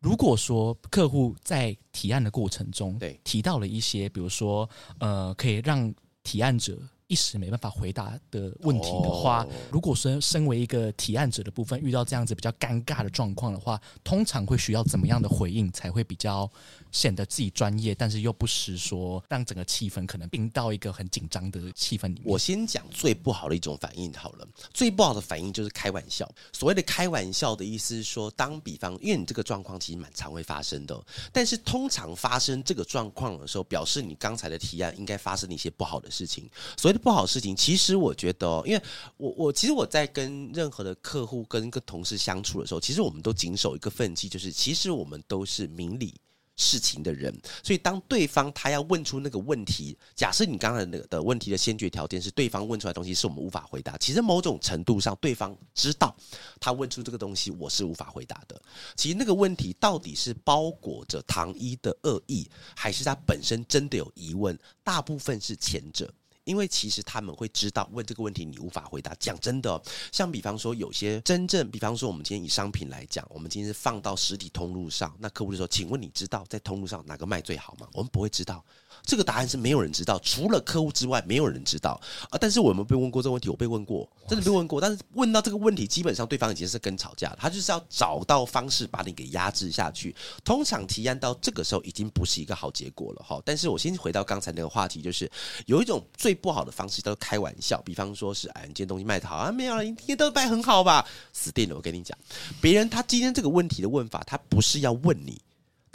[0.00, 4.66] 如果说客户在提案的过程中，对提到了一些，比如说
[4.98, 6.78] 呃，可以让提案者。
[7.08, 16.50] 一时没办法回答的问题的话，如果说身为一个提案者的部分遇到这样子比较尴尬的状况的话，通常会需要怎么样的回应才会比较？
[16.92, 22.22] 显得自己专业，但是又不失说让整个气氛可能冰到一个很紧张的气氛里面。
[22.24, 26.26] 我先讲最不好的一种反应好了，最不好的反应就是开玩笑。
[26.54, 30.98] 所谓的开玩笑的意思是说，当比方，因为你这个状况其实蛮常会发生的，
[31.32, 36.48] 但是通常发生这个状况的时候，表示你刚才的提案应该发生了一些不好的事情。
[36.78, 38.82] 所谓的不好事情，其实我觉得，因为
[39.16, 46.14] 我我其实我在跟任何的客户跟跟同事相处的时候，其实我们都谨守一个分际，就是其实我们都是明理。
[46.58, 56.16] 事情的人，所以当对方他要问出那个问题，假设你刚才那个的问题的先决条件是对方问出来东西是我们无法回答，其实某种程度上对方知道
[56.58, 58.58] 他问出这个东西我是无法回答的。
[58.96, 64.58] 其实那个问题到底是包裹着唐一的恶意，还是他本身真的有疑问？
[64.82, 66.10] 大部分是前者。
[66.46, 69.12] 因为其实他们会知道问这个问题你无法回答。
[69.18, 69.82] 讲真的，
[70.12, 78.64] 像比方说有些真正，比方说我们今天以商品来讲，我们今天是放到实体通路上，那客户就说：“请问你知道在通路上哪个卖最好吗？”我们不会知道。
[79.06, 82.36] 这个答案是没有人知道，除了客户之外，没有人知道啊。
[82.38, 84.80] 但是我们被问过这个问题，我被问过，真的被问过。
[84.80, 90.14] 但是问到这个问题，基本上对方已经是跟吵架了，他就是要找到方式把你给压制下去。
[90.44, 93.40] 通常提案到这个时候，已经不是一个好结果了哈。
[93.44, 95.30] 但是我先回到刚才那个话题，就是
[95.66, 101.06] 有一种最不好的方式叫做开玩笑，比方说是哎，你今天东西卖的好啊，没有了，你今天都卖很好吧？
[101.32, 101.76] 死定了！
[101.76, 102.18] 我跟你讲，
[102.60, 105.40] 别人他今天这个问题的问法，他不是要问你。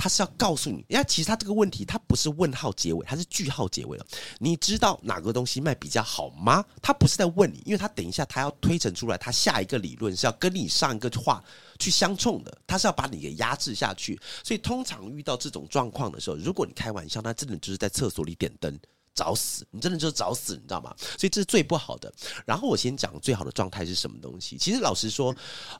[0.01, 4.05] 他是要告诉你，因为其实他这个问题，他不是问号结尾，他是句号结尾了。
[4.39, 6.65] 你知道哪个东西卖比较好吗？
[6.81, 11.43] 他不是在问你，因为他等一下他要推陈出来，他下一个理论是要跟你上一个话
[11.77, 14.19] 去相冲的，他是要把你给压制下去。
[14.43, 18.75] 所以通常遇到这种状况的时候，如果你开玩笑，那真的就是在厕所里点灯。
[19.13, 19.65] 找死！
[19.71, 20.95] 你真的就是找死，你知道吗？
[21.17, 22.11] 所以这是最不好的。
[22.45, 24.57] 然后我先讲最好的状态是什么东西。
[24.57, 25.35] 其实老实说，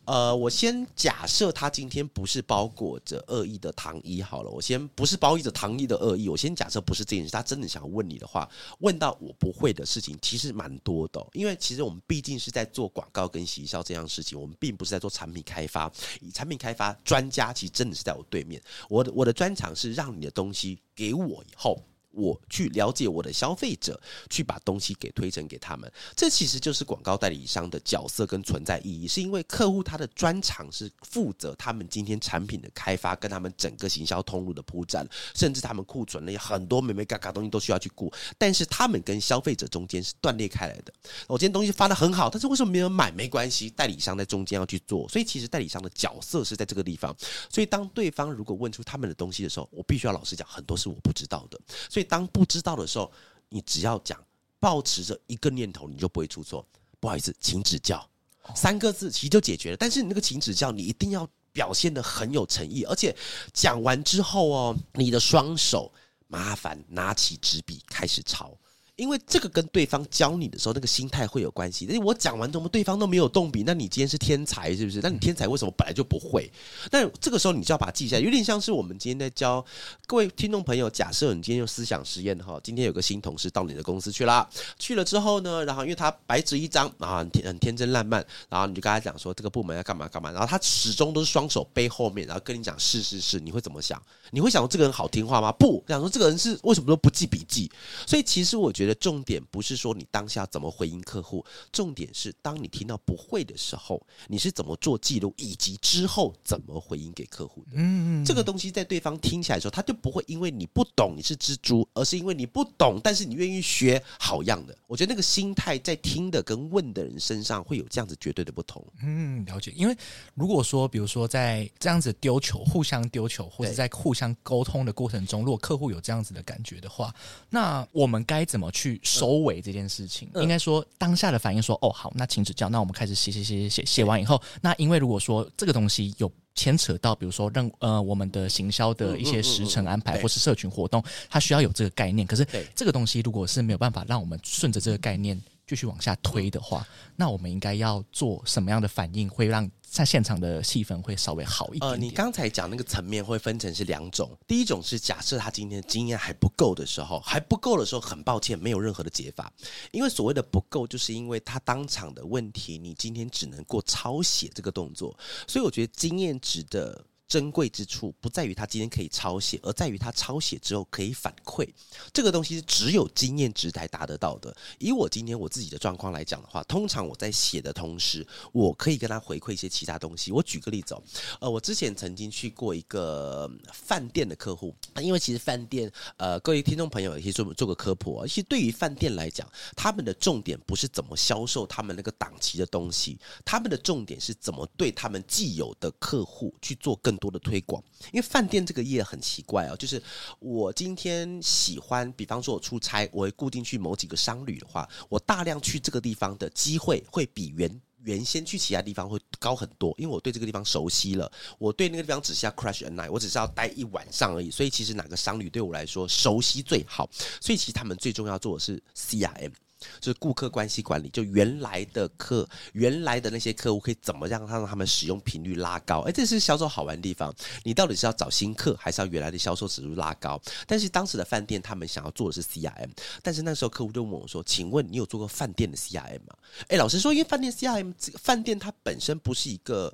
[0.05, 4.49] 呃，我先假设他今天不是包裹着恶意的糖衣好了。
[4.49, 7.31] 我先不是包裹着糖衣的恶意，我先假设不是这件事。
[7.31, 11.25] 他真的想问你的话，问到我不会的事情，其实蛮多的。
[11.33, 15.91] 因为其实我们毕竟是在做广告跟行销这样事情，我们并不是在做产品开发。
[16.19, 18.61] 以产品开发专家，其实真的是在我对面。
[18.89, 21.81] 我的我的专长是让你的东西给我以后。
[22.11, 29.07] 我去了解我的消费者，去把东西给推荐给他们，这其实就是广告代理商的角色跟存在意义。
[29.07, 38.11] 是因为客户他的专长是负责他们今天产品的开发，跟他们整个行销通路的铺展，甚至他们库存了很多美美嘎嘎东西都需要去顾。
[38.37, 40.93] 但是他们跟消费者中间是断裂开来的。
[41.27, 43.11] 我今天东西发的很好，但是为什么没有买？
[43.11, 45.07] 没关系，代理商在中间要去做。
[45.09, 47.15] 所以其实代理商的角色是在这个地方。
[47.49, 51.59] 所以当对方如果问出他们的东西的时候，我必须要老实讲，很多是我不知道的。
[51.89, 53.11] 所以当不知道的时候，
[53.49, 54.17] 你只要讲，
[54.59, 56.65] 保持着一个念头，你就不会出错。
[56.99, 58.07] 不好意思，请指教，
[58.55, 59.77] 三个字其实就解决了。
[59.77, 63.15] 但是你那个请指教，你一定要表现的很有诚意，而且
[63.53, 65.91] 讲完之后哦，你的双手
[66.27, 68.55] 麻烦拿起纸笔开始抄。
[69.01, 71.85] 因为这个跟对方教你的时候，那个心态会有关系。
[71.85, 74.99] 因为我讲完之后对方都没有动笔，那你今天是天才是不是？
[75.01, 76.47] 那你天才为什么本来就不会？
[76.91, 79.65] 那这个时候你就要把它记下来，有点像是我们今天在教
[80.05, 80.87] 各位听众朋友。
[80.87, 93.99] 假设你今天用思想实验哈，今天有个新同事到你的公司去了，去了之后呢，然后因为他白纸一张啊，很天很天真烂漫，然后你就跟他讲说这个部门要干嘛干嘛，然后他始终都是双手背后面，然后跟你讲是是是，你会怎么想？
[94.29, 95.51] 你会想说这个人好听话吗？
[95.53, 97.71] 不想说这个人是为什么都不记笔记？
[98.05, 98.90] 所以其实我觉得。
[98.93, 107.71] 得重点不是说你当下怎么回应客户，重点是当你听到不会的时候，你是怎么做记录，以及之后怎么回应给客户的。
[107.75, 114.75] 嗯，这个东西在对方听起来的时候，他就不会因为你不懂你是蜘蛛，而是因为你不懂，但是你愿意学好样的。
[114.87, 118.83] 我觉得那个心态在听的跟问的人身上会有这样子绝对的不同。
[119.01, 119.71] 嗯，了解。
[119.75, 119.95] 因为
[120.33, 127.13] 如果说，比如说在这样子丢球，互相丢球，或者在互相沟通的过程中，如果客户有这样子的感觉的话，
[127.49, 130.29] 那我们该怎么去收尾这件事情？
[130.35, 142.25] 应该说当下的反应说：“哦，好，那请指教。”那我们开始写写写写写完以后，那因为如果说这个东西有牵扯到，比如说让呃我们的行销的一些时程安排，或是社群活动，它需要有这个概念。
[142.25, 149.69] 可是这个东西如果是没有办法让我们顺着这个概念继续往下推的话，那我们应该要做什么样的反应，会让？
[149.91, 151.91] 在现场的气氛会稍微好一点。
[151.91, 159.51] 呃，你刚才讲那个层面会分成是两种，第一种是假设他今天经验还不够的时候，还不够的时候，很抱歉，没有任何的解法，
[159.91, 165.13] 因为所谓的不够，就是因为他当场的问题，你今天只能过抄写这个动作，
[165.45, 167.05] 所以我觉得经验值的。
[167.31, 171.65] 珍贵之处不在于他今天可以抄写，而在于他抄写之后可以反馈。
[172.11, 174.53] 这个东西是只有经验值才达得到的。
[174.79, 180.29] 以我今天我自己的状况来讲的话，通常我在写的同时，我可以跟他回馈一些其他东西。
[180.33, 181.01] 我举个例子哦，
[181.39, 188.27] 呃，我之前曾经去过一个饭店的客户，因为其实饭店，呃，各位听众朋友也可以做做个科普。
[188.27, 197.20] 其实对于饭店来讲，他们的重点不是怎么销售他们那个档期的东西，他们的重点是怎么对他们既有的客户去做更。
[197.21, 197.81] 多的推广，
[198.11, 200.01] 因为饭店这个业很奇怪哦，就是
[200.39, 217.07] 我今天喜欢，比方说我出差，我会固定去某几个商旅的话，我大量去这个地方的机会会比原原先去其他地方会高很多，因为我对这个地方熟悉了，我对那个地方只是要 crash a night，我只是要待一晚上而已，所以其实哪个商旅对我来说熟悉最好，
[217.39, 219.51] 所以其实他们最重要做的是 CRM。
[219.99, 226.01] 就是顾客关系管理，就原来的客，原来的那些客户可以怎么让他让他们使用频率拉高？
[226.01, 227.33] 哎，这是销售好玩的地方。
[227.63, 230.41] 你到底是要找新客，还是要原来的销售指数拉高？
[230.67, 232.89] 但是当时的饭店他们想要做的是 CRM，
[233.21, 236.35] 但是那时候客户就问我说：“请问你有做过饭店的 CRM 吗？”
[236.69, 239.93] 哎，老实说，因为饭店 CRM 这个饭店它本身不是一个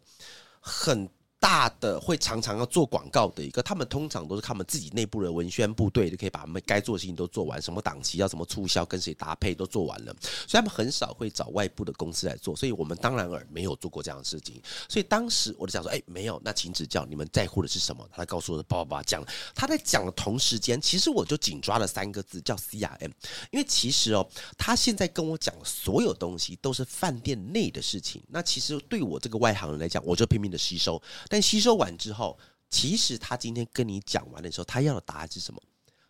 [0.59, 1.09] 很。
[1.47, 10.13] 大的会常常要做广告的一个，他们通常都是他们自己内部的文宣部队就可以把他们该做的事情都做完，什么档期要什么促销，跟谁搭配都做完了，
[10.45, 12.53] 所以他们很少会找外部的公司来做。
[12.53, 14.61] 所以我们当然而没有做过这样的事情。
[14.89, 18.05] 所以当时我就想说，哎，没有，那请指教，你们在乎的是什么？
[18.11, 19.23] 他告诉我，叭叭叭讲。
[19.55, 23.11] 他在讲的同时间，其实我就紧抓了三个字，叫 CRM。
[23.51, 28.21] 因为其实哦，他现在跟我讲所有东西都是饭店内的事情。
[28.27, 31.01] 那其实对我这个外行人来讲，我就拼命的吸收。
[31.29, 32.37] 但吸收完之后，
[32.69, 35.61] 其实他今天跟你讲完的时候，他要的答案是什么？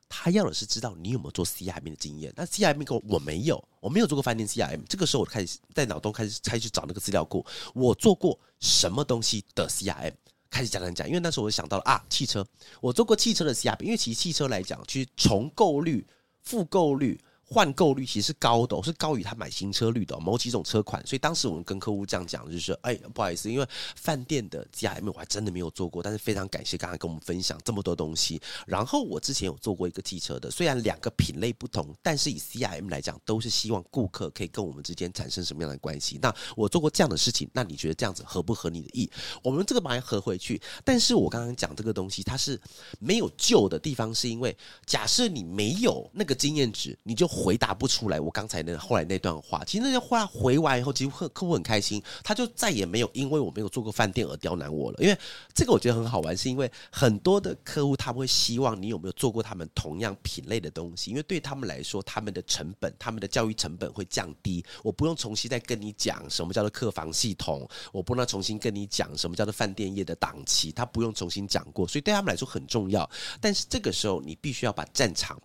[0.10, 2.32] 他要的是知道你有没有做 CRM 的经验。
[2.36, 4.82] 那 CRM 跟我我没有，我没有做过饭店 CRM。
[4.88, 10.14] 这个时候我开始在脑洞开始开始找那个资料库，我做过什么东西的 CRM？
[10.50, 12.46] 开始讲讲讲，因为那时候我想到了啊，汽车，
[12.80, 13.84] 我做过汽车的 CRM。
[13.84, 16.08] 因为其实汽车来讲，其实重购率、
[16.42, 17.20] 复购率。
[17.50, 28.42] 换购率其实是高的，是高于他买新车率的某几种车款，所以当时我们跟客户这样讲，就是说，哎，不好意思，因为饭店的 G M 我还真的没有做过，但是非常感谢刚才跟我们分享这么多东西。
[28.66, 36.20] 然后我之前有做过一个汽车的，虽然两个品类不同，但是以 C I M 来讲，都是希望顾客可以跟我们之间产生什么样的关系。
[36.22, 39.10] 那我做过这样的事情，那你觉得这样子合不合你的意？
[39.42, 40.62] 我们这个把它合回去。
[40.84, 42.60] 但是我刚刚讲这个东西，它是
[43.00, 44.54] 没有救的地方，是因为
[44.86, 47.26] 假设你没有那个经验值，你就。
[47.38, 54.98] 回答不出来，我刚才那后来那段话，其实那些话回完以后，其实客客户很开心，他就再也没有因为我没有做过饭店而刁难我了。
[55.00, 55.18] 因为
[55.54, 64.66] 这个我觉得很好玩，是因为很多的客户他们会希望你有没有做过他们同样品类的东西，因为对他们来说，他们的成本、他们的教育成本会降低。
[64.84, 73.08] 我不用重新再跟你讲什么叫做客房系统，我不能重新跟你讲什么叫做饭店业的档期，他不用重新讲过，所以对他们来说很重要。
[73.40, 75.40] 但是这个时候，你必须要把战场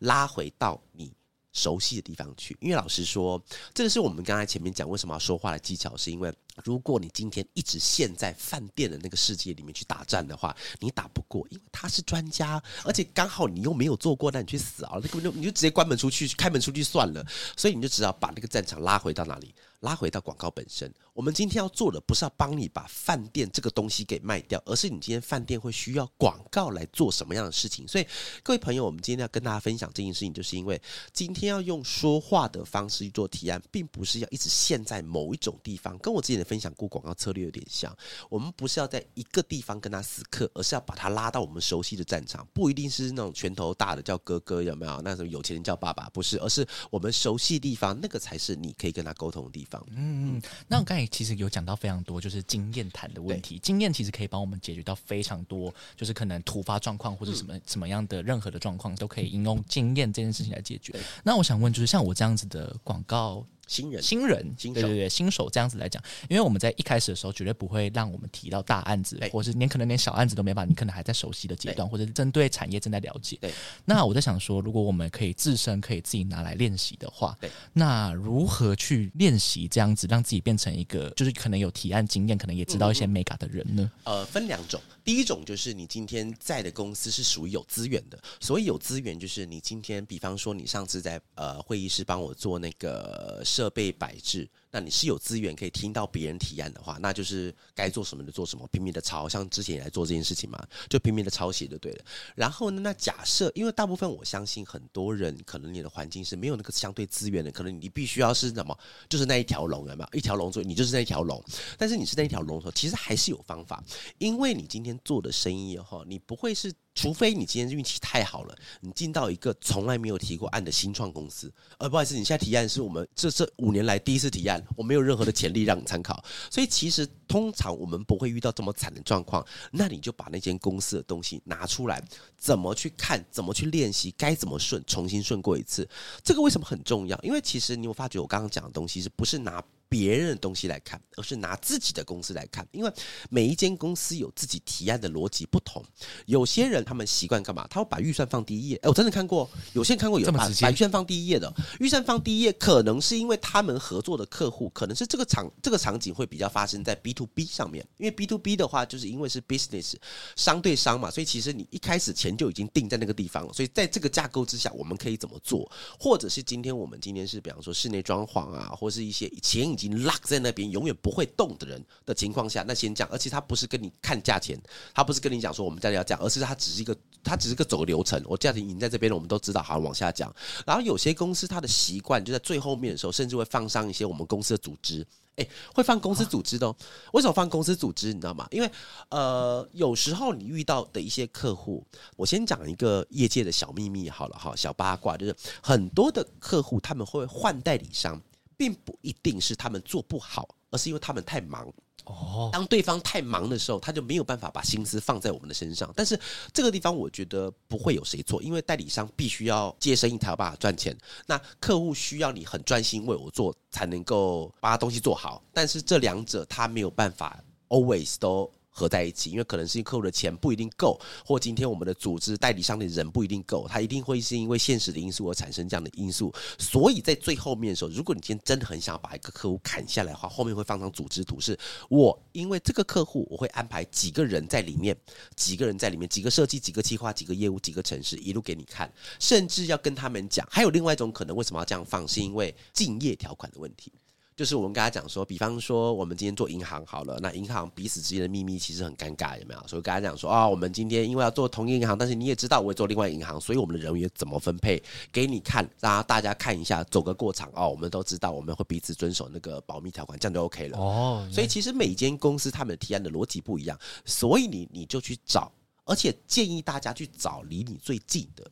[0.00, 1.12] 拉回到你。
[1.56, 3.42] 熟悉的地方去，因为老实说，
[3.72, 6.30] 这个是我们刚才前面讲为什么要说话的技巧，是因为
[6.62, 15.00] 如果你今天一直陷在饭店的那个世界里面去打战的话，你打不过，因为他是专家，而且刚好你又没有做过，那你去死啊！
[15.02, 17.26] 那根本就你就直接关门出去，开门出去算了。
[17.56, 19.54] 所以你就只好把那个战场拉回到哪里？
[19.80, 27.88] 拉回到广告本身，我们今天要做的不是要帮你把饭店这个东西给卖掉，而是你今天饭店会需要广告来做什么样的事情。
[27.88, 28.06] 所以，
[28.42, 30.78] 各位朋友，我们今天要跟大家分享这件事情，就是因为
[31.14, 35.96] 今天要用说话的方式去做提案，并不是要一直陷在某一种地方。
[36.00, 37.96] 跟我之前的分享过广告策略有点像，
[38.28, 42.46] 我们不是要在一个地方跟他死磕，而是要把他拉到我们熟悉的战场。
[42.52, 45.00] 不一定是那种拳头大的叫哥哥，有没有？
[45.00, 49.82] 那种有钱人叫爸爸，不是，而是我们熟悉的地方，那个才是你可以跟他沟通的地方。
[49.92, 53.58] 嗯，那我刚才其实有讲到非常多，就是经验谈的问题。
[53.62, 60.94] 经验其实可以帮我们解决到非常多，就是可能突发状况或者什么什么样的任何的状况，都可以应用经验这件事情来解决。
[61.22, 63.46] 那我想问，就是像我这样子的广告。
[63.66, 73.36] 新人，新人，对对对，新手这样子来讲，因为我们在一开始的时候绝对不会让我们提到大案子，或是连可能连小案子都没办法，你可能还在熟悉的阶段，或者是针对产业正在了解。
[73.40, 73.52] 对，
[73.84, 83.90] 那我在想说，如果我们可以自身可以自己拿来练习的话，对，那如何去练习这样子，让自己变成一个就是可能有提案经验，可能也知道一些美感的人呢？
[84.04, 94.46] 呃，分两种，第一种就是你今天在的公司是属于有资源的，所以有资源就是你今天，比方说你上次在呃会议室帮我做那个设备摆置。
[94.70, 102.04] 那你是有资源可以听到别人提案的话，那就是该做什么的做什么，拼命的抄，像之前也来做这件事情嘛，就拼命的抄写就对了。
[102.34, 108.78] 然后呢，那假设因为大部分我相信很多人可能你的环境是没有那个相对资源的，可能你必须要是什么，
[109.08, 110.18] 就是那一条龙，有没有？
[110.18, 111.42] 一条龙做你就是那一条龙，
[111.78, 113.82] 但是你是那一条龙的时候，其实还是有方法，
[114.18, 116.70] 因为你今天做的生意哈，你不会是。
[116.96, 129.46] 除非你今天运气太好了，你进到一个从来没有提过案的新创公司，呃，不好意思，你现在提案是我们这这五年来第一次提案，我没有任何的潜力让你参考，所以其实通常我们不会遇到这么惨的状况。
[129.70, 132.02] 那你就把那间公司的东西拿出来，
[132.38, 135.86] 怎么去看，怎么去练习，该怎么顺，重新顺过一次。
[136.24, 137.20] 这个为什么很重要？
[137.20, 139.62] 因为其实你有发觉我刚刚讲的东西是不是拿？
[139.88, 142.92] 别人的东西来看，而是拿自己的公司来看，因为
[143.30, 145.82] 每一间公司有自己提案的逻辑不同。
[146.26, 147.66] 有些人他们习惯干嘛？
[147.68, 148.76] 他会把预算放第一页。
[148.82, 151.54] 哎，我真的看过，有些人看过有把把预算放第一页的。
[151.78, 157.86] 预算放第一页，可能是因为他们合作的客户，可能是这个场这个场景会比较发生在 B to B 上面。
[157.98, 159.94] 因为 B to B 的话，就是因为是 business
[160.34, 163.52] 商对商嘛，所以其实你一开始钱就已经定在那个地方了。
[163.52, 165.70] 所以在这个架构之下，我们可以怎么做？
[166.00, 169.75] 或者是今天我们今天是比方说室内装潢啊，或是一些钱。
[169.76, 174.58] 已经 lock 在那边永远不会动的人的情况下，那先讲，而且他不是跟你看价钱，
[174.94, 178.20] 他不是跟你讲说我们家里要这样，而是他只是一个，他只是个走流程。
[178.26, 180.34] 我价钱已经在这边了，我们都知道，好往下讲。
[180.64, 185.06] 然后有些公司他的习惯就在最后面的时候，甚至会放上一些我们公司的组织，
[185.36, 186.74] 哎，会放公司组织的。
[187.12, 188.12] 为什么放公司组织？
[188.12, 188.48] 你知道吗？
[188.50, 188.70] 因为
[189.10, 191.84] 呃，有时候你遇到的一些客户，
[192.16, 198.20] 我先讲一个业界的小秘密好了哈，小八卦就是很多的客户他们会换代理商。
[198.56, 201.72] 并不一定是他们做不好，而是因为他们太忙。
[202.04, 205.92] 哦，当对方太忙的时候，他就没有办法把心思放在我们的身上。
[205.96, 206.18] 但是
[206.52, 210.96] 这个地方，我觉得不会有谁错，因为代理商必须要接生意才有办法赚钱。
[211.26, 215.42] 那客户需要你很专心为我做，才能够把东西做好。
[215.52, 218.48] 但是这两者他没有办法 always 都。
[218.76, 226.32] 合在一起，因为可能是客户的钱不一定够，或今天我们的组织代理商的人不一定够，他一定会是因为现实的因素而产生这样的因素。
[226.58, 231.58] 所以在最后面的时候，如果你今天真的很想把一个客户砍下来的话，后面会放张组织图，是
[231.88, 234.96] 我因为这个客户，我会安排几个人在里面，
[235.34, 240.46] 几个人在里面，几个设计，几个计划，几个业务，几个城市，一路给你看，甚至要跟他们讲。
[240.50, 242.06] 还有另外一种可能，为什么要这样放？
[242.06, 243.92] 是因为竞业条款的问题。
[244.36, 249.66] 就是我们跟他讲说，比方说我们今天做银行好了，那银行彼此之间的秘密其实很尴尬，有没有？
[249.66, 257.66] 所以跟他讲说啊，我们今天因为要做同一银行，但是你也知道我也做另外银行，所以我们的人员怎么分配，给你看，让大家看一下，走个过场哦。
[257.70, 260.78] 我们都知道我们会彼此遵守那个保密条款，这样就 OK 了。
[260.78, 265.50] 哦，所以其实每间公司他们的提案的逻辑不一样，所以你你就去找，
[265.86, 268.46] 而且建议大家去找离你最近的。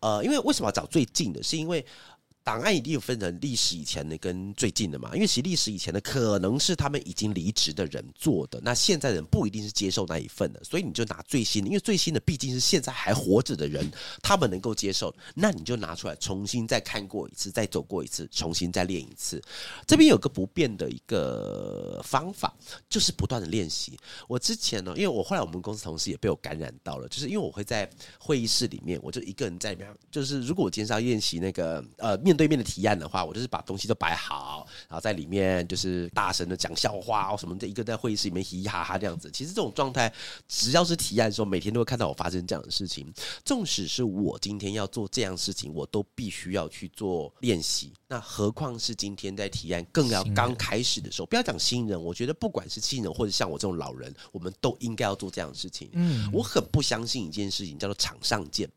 [0.00, 1.40] 呃，因为为什么要找最近的？
[1.40, 1.86] 是因为。
[2.42, 5.10] 档案一定有分成历史以前的跟最近的嘛？
[5.14, 13.88] 因为其实历史以前的可能是他们已经离职的人做的，那现在人不一定是接受那一份的，所以你就拿最新的，因为最新的毕竟是现在还活着的人，
[14.22, 19.40] 他们能够接受，那你就拿出来重新再看过一次，再走过一次，重新再练一次。
[19.86, 22.56] 这边有个不变的一个方法，
[22.88, 23.98] 就是不断的练习。
[24.26, 27.88] 我之前呢，因为我后来我们公司同事也被我感染到了，就是因为我会在
[28.18, 32.29] 会议室里面，我就一个人在那边，就是如果我今天是要练习那个呃面。
[32.30, 39.28] 面对面的提案的话，我就是把东西都摆好，然后在里面就是大声的讲笑话哦什么的，一个在会议室里面嘻嘻哈哈这样子。
[39.32, 40.12] 其实这种状态，
[40.46, 43.12] 只要是提案的时候，每天都会看到我发生这样的事情。
[43.44, 47.92] 纵使是我今天要做这样事情，我都必须要去做练习。
[48.06, 55.90] 那何况是今天在提案，更要刚开始的时候，不要讲新人，我觉得不管是新人或者像我这种老人，我们都应该要做这样的事情。
[55.94, 58.70] 嗯，我很不相信一件事情叫做场上见。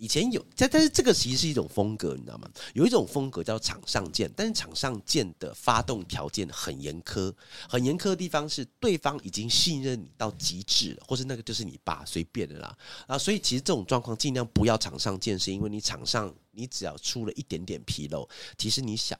[0.00, 2.50] 以前有，但但是这个其实是一种风格，你知道吗？
[2.72, 7.30] 有一种风格叫场上见，但是场上见的发动条件很严苛，
[7.68, 12.74] 很严苛的地方是对方已经信任你到极致了，或是那个就是你爸随便的啦
[13.06, 18.26] 啊，所以其实这种状况尽量不要场上见，是因为你场上你只要出了一点点纰漏，
[18.56, 19.18] 其实你想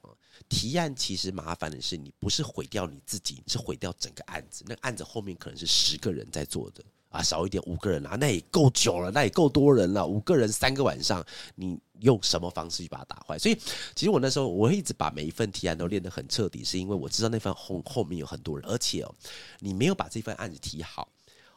[0.49, 6.83] 提案其实麻烦的是你不是毁掉你自己，是毁掉整个案子，那个案子后面可能是十个人在做的。
[7.11, 10.07] 啊，少一点五个人啊，那也够久了，那也够多人了。
[10.07, 11.25] 五个人三个晚上，
[11.57, 13.39] 你用什么方式去把它打坏？
[13.39, 13.59] 所以，
[13.95, 19.15] 其实我那时候我一直把每一份提案都练得很彻底，是因为我知道那份后后面有很多人，而且哦，
[19.59, 21.09] 你没有把这份案子提好。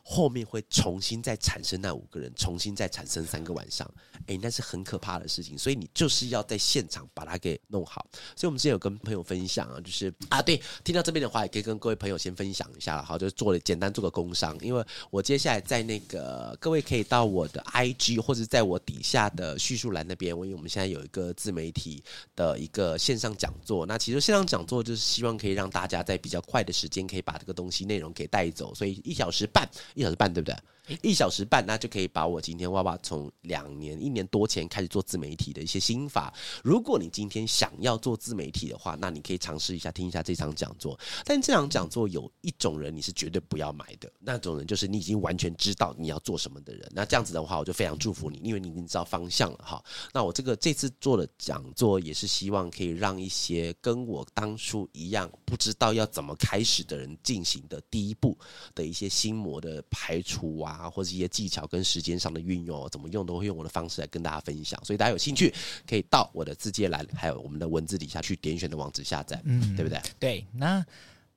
[0.05, 3.89] 后面会重新再产生那五个人，重新再产生三个晚上，
[4.27, 5.57] 哎，那是很可怕的事情。
[5.57, 8.05] 所以你就是要在现场把它给弄好。
[8.35, 14.57] 所以我们之前有跟朋友分享啊，就是啊，对，听到这边的话，也可以跟各位朋友先分享一下，好，就做了简单做个工商。
[14.59, 22.03] 因为我接下来在那个各位可以到我的 IG 或者在我底下的叙述栏那边，因为我们现在有一个自媒体
[22.35, 23.85] 的一个线上讲座。
[23.85, 29.65] 那其实线上讲座就是希望可以让大家在比较快的时间可以把这个东西内容给带走，所以一小时半。
[29.93, 30.55] 一小时半，对不对？
[31.01, 36.33] 一小时半，那就可以把我今天哇哇从两年一年多前开始做自媒体的一些心法。
[36.61, 40.99] 如果你今天想要做自媒体的话，那你可以尝试一下听一下这场讲座。
[41.23, 46.91] 但这场讲座有一种人你是绝对不要买的，那种人就是你已经完全知道你要做什么的人。
[46.93, 49.81] 那这样子的话，我就非常祝福你，因为你已经知道方向了哈。
[50.13, 58.37] 那我这个这次做的讲座也是希望可以让一些跟我当初一样不知道要怎么开始的人进行的第一步
[58.75, 60.72] 的一些心魔的排除啊。
[60.73, 64.79] 啊，或者一些技巧跟时间上的运用，怎么用都会用我的方式来跟大家分享。
[64.83, 65.53] 所以大家有兴趣，
[65.87, 70.01] 可以到我的字节栏，还有我们的文字底下去点选的网址下载，嗯，对不对？
[70.19, 70.45] 对。
[70.51, 70.83] 那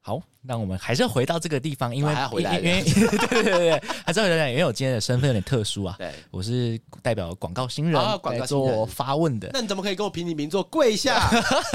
[0.01, 2.83] 好，那我们还是要回到这个地方，因为因为
[3.29, 5.97] 对对对对，还是要回来，因为我今天的身份有点特殊啊。
[5.99, 9.51] 对，我是代表广告新人来做发问的。
[9.53, 11.29] 那你怎么可以跟我平起平坐跪下？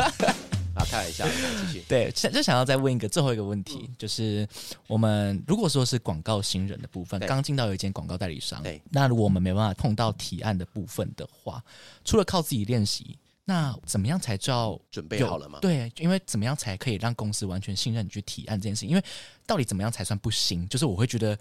[0.81, 1.25] 啊，开玩笑，
[1.61, 1.83] 继续。
[1.87, 4.47] 对，就想要再问一个最后一个问题，就是
[4.87, 11.63] 我们如果说是广告新人的部分，刚进到有一间广告代理商，对，那如果我们没办法碰到提案的部分的话，
[12.03, 15.59] 除了靠自己练习，那怎么样才叫准备好了吗？
[15.61, 18.89] 对，因为怎么样才可以让公司完全信任你去提案这件事情？
[18.89, 19.03] 因为
[19.45, 20.67] 到底怎么样才算不行？
[20.67, 21.37] 就是我会觉得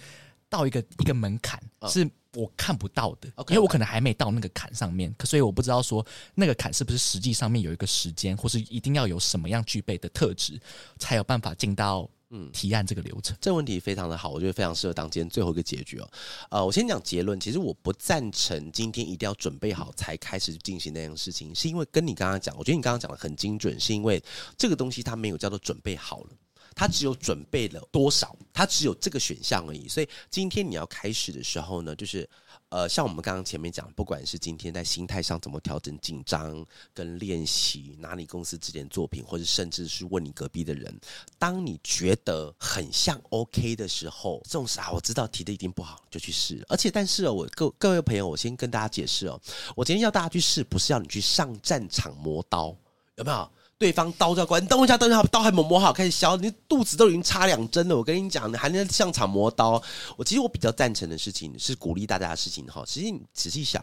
[0.50, 2.06] 到一个一个门槛是。
[2.34, 10.56] 我看不到的，因为我可能还没到那个坎上面，所以我不知道说那个坎是不是实际上面有一个时间，或是一定要有什么样具备的特质，
[10.96, 13.36] 才有办法进到嗯提案这个流程。
[13.40, 16.08] 这个问题非常的好，我觉得非常适合当今天最后一个结局哦。
[16.50, 24.22] 呃，我先讲结论，其实我不赞成今天一定要准备好才开始进行那样事情，是因为跟你刚刚讲，我觉得你刚刚讲的很精准，是因为
[24.56, 26.30] 这个东西它没有叫做准备好了。
[26.74, 29.88] 他只有准备了多少，他只有这个选项而已。
[29.88, 32.28] 所以今天你要开始的时候呢，就是
[32.68, 36.64] 呃，像我们刚刚前面讲，不管是今天在心态上怎么调整、紧张
[36.94, 40.96] 跟练习，拿你公司之前作品，或者甚至是问你隔壁的人，
[41.38, 46.64] 当你觉得很像 OK 的时候，这种事啊，我知道提的一定不好，就去试。
[46.68, 49.40] 而且，但是哦，我各各位朋友，我先跟大家解释哦，
[49.74, 52.74] 我今天要大家去试，不是要你去上战场磨刀，
[53.16, 53.50] 有没有？
[53.80, 57.96] 对方刀就要关，你等一下，等一下，刀还没磨好，开始削，你肚子都已经插两针了。
[57.96, 59.82] 我跟你讲，你还能上场磨刀？
[60.18, 62.84] 我其实我比较赞成的事情是鼓励大家的事情哈。
[62.86, 63.82] 实际你仔细想，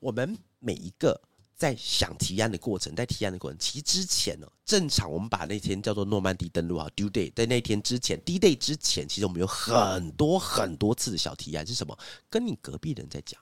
[0.00, 1.18] 我们每一个
[1.56, 11.98] 在想提案的过程，在提案的过程，其实之前呢，正常我们把那天叫做诺曼底登陆啊，due day，在那天之前，d day 之前，其实我们有很多很多次的小提案是什么？
[12.28, 13.40] 跟你隔壁人在讲，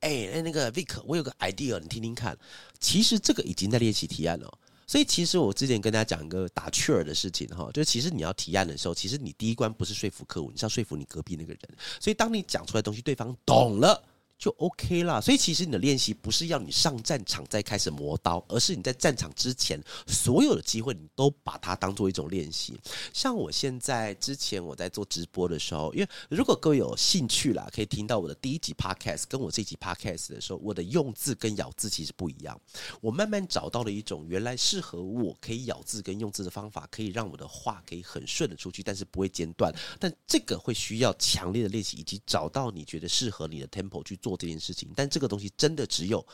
[0.00, 2.36] 哎，那个 Vic，我有个 idea，你听听看。
[2.78, 4.58] 其实这个已经在练习提案了。
[4.86, 11.60] 所以，其实我之前跟大家讲一个打趣儿的事情哈，就是其实你要提案的时候，其实你第一关不是说服客户，你是要说服你隔壁那个人。
[12.00, 14.02] 所以，当你讲出来东西，对方懂了。
[14.42, 22.76] 就 OK 啦，所以其实你的练习不是要你上战场再开始磨刀，而是你在战场之前所有的机会，你都把它当做一种练习。
[23.14, 32.60] 像我现在之前我在做直播的时候，因为如果各位有兴趣啦，可以听到我的第一集 Podcast，跟我这集 Podcast 的时候，我的用字跟咬字其实不一样。
[33.00, 39.72] 我慢慢找到了一种原来适合我可以咬字跟用字的方法，可以让我的话可以很顺的出去，但是不会间断。
[40.00, 44.31] 但这个会需要强烈的练习，以及找到你觉得适合你的 tempo 去做。
[44.36, 46.24] 这件事情，但这个东西真的只有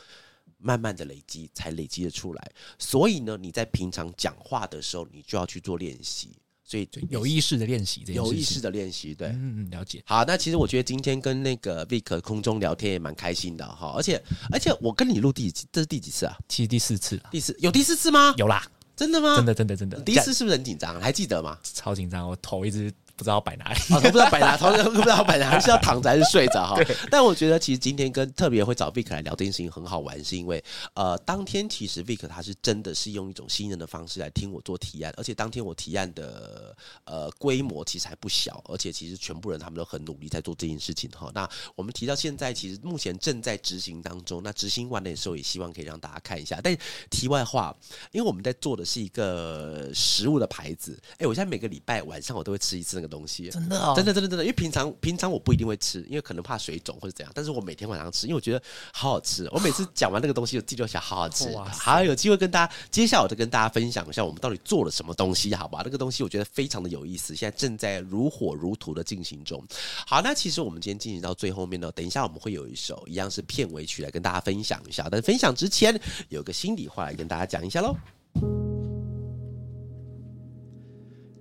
[0.57, 2.51] 慢慢的累积才累积的出来。
[2.77, 6.31] 所以呢，你在平常讲话的时候，你就要去做练习。
[6.63, 10.03] 所以有意识的练习，有意识的练习，对，嗯嗯，了解。
[10.05, 16.37] 好，那其实我觉得今天跟那个 Vic 空中聊天也蛮开心的哈，而且而且我跟你录第几，这是第几次啊？
[16.47, 18.35] 其实第四次，第四有第四次吗？
[18.37, 18.63] 有啦，
[18.95, 19.37] 真的吗？
[19.37, 21.01] 真的真的真的，第一次是不是很紧张？
[21.01, 21.57] 还记得吗？
[21.63, 22.93] 超紧张，我头一直。
[23.19, 26.81] 不知道摆哪里，不知道摆哪， 同时不知道摆哪，是要躺着还是睡着哈？
[27.11, 30.63] 但我觉得其实今天跟特别会找 Vic 来聊这件事情很好玩，是因为
[30.93, 41.29] 呃，当天其实 Vic 他是真的是用一种新人的方式来听我做提案，而且当天我提案的呃规模其实还不小，而且其实全部人他们都很努力在做这件事情哈。
[41.35, 41.45] 那
[41.75, 46.61] 我们提到现在，其实目前正在执行当中，那执行完的时候也希望可以让大家看一下。
[46.63, 46.73] 但
[47.09, 47.75] 题外话，
[48.13, 53.93] 因为我们在做的是一个食物的牌子，哎，我现在每个礼拜晚上我都会吃一次那个东西，真的。
[53.95, 57.31] 真的真的真的，因为平常平常我不一定会吃，因为可能怕水肿或者怎样。
[57.35, 58.61] 但是我每天晚上吃，因为我觉得
[58.93, 59.49] 好好吃。
[59.51, 61.53] 我每次讲完那个东西，我记得想好好吃。
[61.57, 65.81] 好，有机会跟大家，接下来我就跟大家分享一下我们到底做了什么东西，好吧？
[65.83, 69.63] 那个东西我觉得非常的有意思，现在正在如火如荼的进行中。
[70.05, 75.07] 好，那其实我们今天进行到最后面呢，等一下我们会有一首一样是片尾曲来跟大家分享一下。
[75.11, 75.99] 但分享之前，
[76.29, 78.78] 有个心里话来跟大家讲一下喽。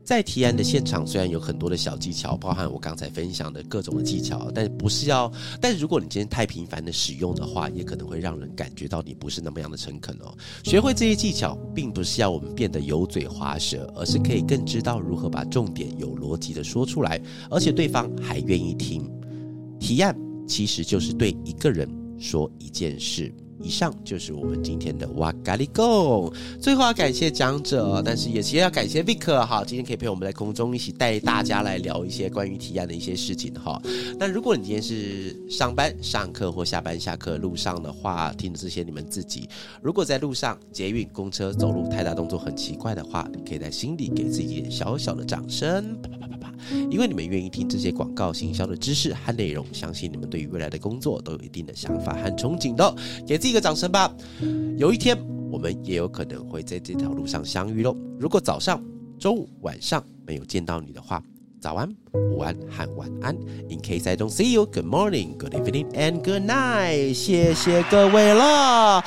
[0.08, 5.30] 在提案的现场，虽然有很多的小技巧，包含我刚才分享的各种的技巧，但不是要。
[5.60, 10.34] 但如果你今天太频繁的使用的话，也可能会让人感觉到你不是那么样的诚恳哦。
[10.64, 19.06] 学会这些技巧，并不是要我们变得油嘴滑舌，而是可以更知道如何把重点有逻辑的说出来，而且对方还愿意听。
[19.78, 21.86] 提案其实就是对一个人
[22.18, 23.30] 说一件事。
[23.62, 26.32] 以上就是我们今天的哇咖喱贡。
[26.60, 33.80] 最后要感谢讲者，但是也其实要感谢 Vic 哈，今天可以陪我们在空中一起带大家来聊一些关于提案的一些事情哈。
[34.18, 39.48] 那如果你今天是上班、上课或下班、下课路上的话，听的这些你们自己，
[39.82, 45.96] 如果在路上捷运、公车走路太大动作很奇怪的话，你可以在心里给自己一点小小的掌声，
[46.88, 52.94] 因为你们愿意听这些广告行销的知识和内容，相信你们对于未来的工作都有一定的想法和憧憬的，
[53.26, 53.48] 给自己。
[53.48, 54.14] 一个掌声吧！
[54.76, 55.16] 有一天，
[55.50, 57.96] 我们也有可能会在这条路上相遇喽。
[58.20, 58.84] 如果早上、
[59.18, 61.22] 中午、晚上没有见到你的话，
[61.58, 63.34] 早安、午安和晚安。
[63.70, 67.14] In case I don't see you, good morning, good evening, and good night。
[67.14, 69.02] 谢谢各位了。